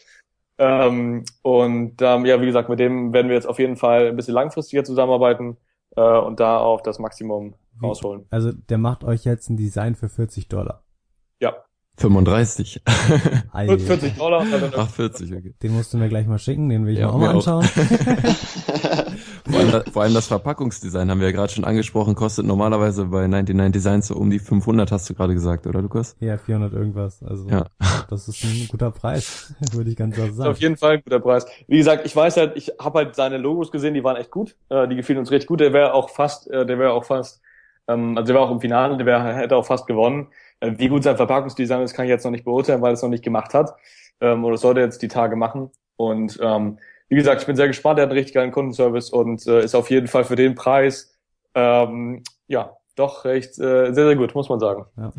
[0.59, 4.16] Ähm, und ähm, ja, wie gesagt, mit dem werden wir jetzt auf jeden Fall ein
[4.16, 5.59] bisschen langfristiger zusammenarbeiten
[5.96, 8.26] äh, und da auch das Maximum rausholen.
[8.30, 10.82] Also der macht euch jetzt ein Design für 40 Dollar.
[11.40, 11.65] Ja.
[11.99, 12.82] 35.
[13.55, 14.44] 40 Dollar.
[14.76, 15.55] Ach, 40, okay.
[15.62, 17.64] Den musst du mir gleich mal schicken, den will ich ja, mir auch mal anschauen.
[19.44, 23.26] vor, allem, vor, allem, das Verpackungsdesign haben wir ja gerade schon angesprochen, kostet normalerweise bei
[23.26, 26.16] 99 Designs so um die 500, hast du gerade gesagt, oder Lukas?
[26.20, 27.22] Ja, 400 irgendwas.
[27.22, 27.64] Also ja.
[28.11, 30.51] das ist ein guter Preis, würde ich ganz klar sagen.
[30.51, 31.47] auf jeden Fall ein guter Preis.
[31.66, 34.55] Wie gesagt, ich weiß halt, ich habe halt seine Logos gesehen, die waren echt gut,
[34.68, 35.61] äh, die gefielen uns richtig gut.
[35.61, 37.40] Der wäre auch fast, äh, der wäre auch fast,
[37.88, 40.28] ähm, also der war auch im Finale, der wär, hätte auch fast gewonnen.
[40.61, 43.11] Äh, wie gut sein Verpackungsdesign ist, kann ich jetzt noch nicht beurteilen, weil es noch
[43.11, 43.74] nicht gemacht hat.
[44.20, 45.70] Ähm, oder sollte jetzt die Tage machen.
[45.96, 46.78] Und ähm,
[47.09, 47.98] wie gesagt, ich bin sehr gespannt.
[47.98, 51.14] Er hat einen richtig geilen Kundenservice und äh, ist auf jeden Fall für den Preis
[51.54, 54.86] ähm, ja doch recht äh, sehr sehr gut, muss man sagen.
[54.96, 55.12] Ja.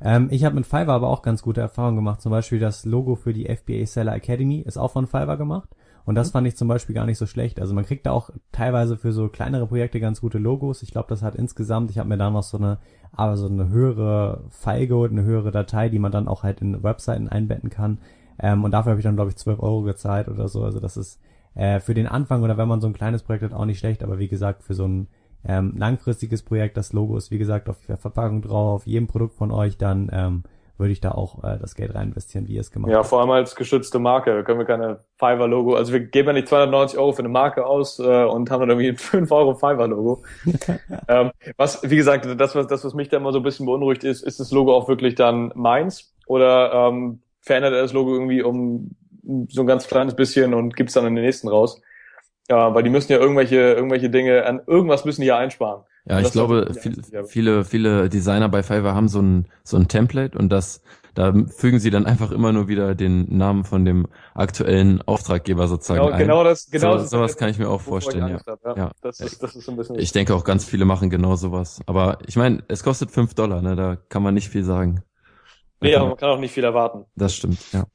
[0.00, 2.20] Ähm, ich habe mit Fiverr aber auch ganz gute Erfahrungen gemacht.
[2.20, 5.68] Zum Beispiel das Logo für die FBA Seller Academy ist auch von Fiverr gemacht.
[6.04, 6.32] Und das mhm.
[6.32, 7.60] fand ich zum Beispiel gar nicht so schlecht.
[7.60, 10.82] Also man kriegt da auch teilweise für so kleinere Projekte ganz gute Logos.
[10.82, 12.78] Ich glaube, das hat insgesamt, ich habe mir da noch so eine,
[13.12, 16.82] aber so eine höhere File geholt, eine höhere Datei, die man dann auch halt in
[16.82, 17.98] Webseiten einbetten kann.
[18.38, 20.64] Ähm, und dafür habe ich dann, glaube ich, 12 Euro gezahlt oder so.
[20.64, 21.20] Also das ist
[21.54, 24.02] äh, für den Anfang oder wenn man so ein kleines Projekt hat, auch nicht schlecht.
[24.02, 25.08] Aber wie gesagt, für so ein
[25.44, 29.34] ähm, langfristiges Projekt, das Logo ist wie gesagt auf der Verpackung drauf, auf jedem Produkt
[29.34, 30.42] von euch, dann ähm,
[30.76, 32.96] würde ich da auch äh, das Geld rein investieren, wie ihr es gemacht habt.
[32.96, 34.42] Ja, vor allem als geschützte Marke.
[34.44, 37.98] können wir keine Fiverr-Logo, also wir geben ja nicht 290 Euro für eine Marke aus
[37.98, 40.22] äh, und haben dann irgendwie ein 5 Euro Fiverr-Logo.
[41.08, 44.04] ähm, was, wie gesagt, das was, das, was mich da immer so ein bisschen beunruhigt
[44.04, 46.12] ist, ist das Logo auch wirklich dann meins?
[46.26, 48.96] Oder ähm, verändert er das Logo irgendwie um
[49.48, 51.80] so ein ganz kleines bisschen und gibt's dann in den nächsten raus?
[52.50, 55.84] Ja, weil die müssen ja irgendwelche, irgendwelche Dinge, an irgendwas müssen die ja einsparen.
[56.06, 60.36] Ja, ich glaube, viel, viele, viele Designer bei Fiverr haben so ein, so ein Template
[60.36, 60.82] und das,
[61.14, 66.00] da fügen sie dann einfach immer nur wieder den Namen von dem aktuellen Auftraggeber sozusagen
[66.00, 66.20] genau, ein.
[66.20, 68.40] Genau das, genau so, sowas kann ich mir auch vorstellen, ja.
[68.46, 68.76] Hab, ja.
[68.76, 68.90] ja.
[69.00, 71.80] Das ist, das ist ein bisschen ich denke auch ganz viele machen genau sowas.
[71.86, 75.02] Aber ich meine, es kostet fünf Dollar, ne, da kann man nicht viel sagen.
[75.80, 77.06] Nee, aber man kann auch nicht viel erwarten.
[77.16, 77.86] Das stimmt, ja.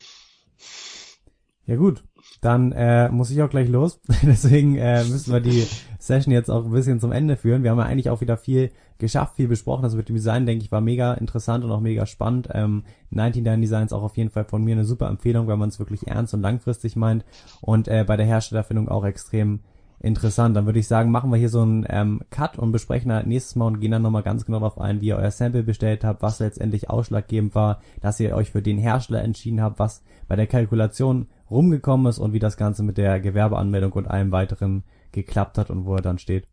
[1.67, 2.03] Ja gut,
[2.41, 3.99] dann äh, muss ich auch gleich los.
[4.23, 5.67] Deswegen äh, müssen wir die
[5.99, 7.63] Session jetzt auch ein bisschen zum Ende führen.
[7.63, 9.83] Wir haben ja eigentlich auch wieder viel geschafft, viel besprochen.
[9.83, 12.49] Das mit dem Design, denke ich, war mega interessant und auch mega spannend.
[12.53, 15.79] Ähm, 99 Designs auch auf jeden Fall von mir eine super Empfehlung, wenn man es
[15.79, 17.25] wirklich ernst und langfristig meint.
[17.61, 19.59] Und äh, bei der Herstellerfindung auch extrem
[19.99, 20.55] interessant.
[20.55, 23.55] Dann würde ich sagen, machen wir hier so einen ähm, Cut und besprechen halt nächstes
[23.55, 26.21] Mal und gehen dann nochmal ganz genau darauf ein, wie ihr euer Sample bestellt habt,
[26.21, 30.47] was letztendlich ausschlaggebend war, dass ihr euch für den Hersteller entschieden habt, was bei der
[30.47, 35.69] Kalkulation rumgekommen ist und wie das Ganze mit der Gewerbeanmeldung und allem weiteren geklappt hat
[35.69, 36.45] und wo er dann steht.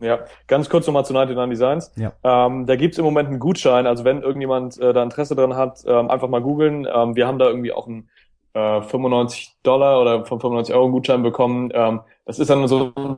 [0.00, 1.92] Ja, ganz kurz nochmal zu 99 Designs.
[1.96, 2.12] Ja.
[2.22, 5.82] Ähm, da gibt's im Moment einen Gutschein, also wenn irgendjemand äh, da Interesse dran hat,
[5.86, 6.86] ähm, einfach mal googeln.
[6.92, 8.08] Ähm, wir haben da irgendwie auch einen
[8.54, 11.70] äh, 95 Dollar oder von 95 Euro Gutschein bekommen.
[11.74, 13.16] Ähm, das ist dann so ein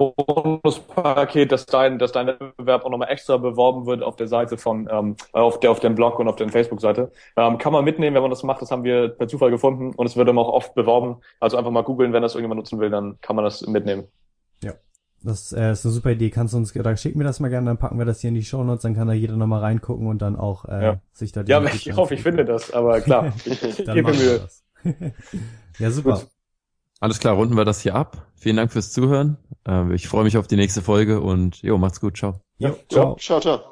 [0.00, 4.88] Bonuspaket, dass dein, dass dein Wettbewerb auch nochmal extra beworben wird auf der Seite von,
[4.90, 7.12] ähm, auf der, auf dem Blog und auf der Facebook-Seite.
[7.36, 8.62] Ähm, kann man mitnehmen, wenn man das macht.
[8.62, 11.18] Das haben wir per Zufall gefunden und es wird immer auch oft beworben.
[11.38, 14.04] Also einfach mal googeln, wenn das irgendjemand nutzen will, dann kann man das mitnehmen.
[14.64, 14.72] Ja.
[15.22, 16.30] Das äh, ist eine super Idee.
[16.30, 18.34] Kannst du uns, oder schick mir das mal gerne, dann packen wir das hier in
[18.34, 21.00] die Show Notes, dann kann da jeder nochmal reingucken und dann auch äh, ja.
[21.12, 24.48] sich da die Ja, ich hoffe, ich finde das, aber klar, ich gebe Mühe.
[25.78, 26.12] ja, super.
[26.12, 26.28] Gut.
[27.00, 28.28] Alles klar, runden wir das hier ab.
[28.36, 29.38] Vielen Dank fürs Zuhören.
[29.66, 32.18] Äh, ich freue mich auf die nächste Folge und jo, macht's gut.
[32.18, 32.40] Ciao.
[32.58, 33.16] Ja, ciao.
[33.16, 33.69] Ciao, ciao.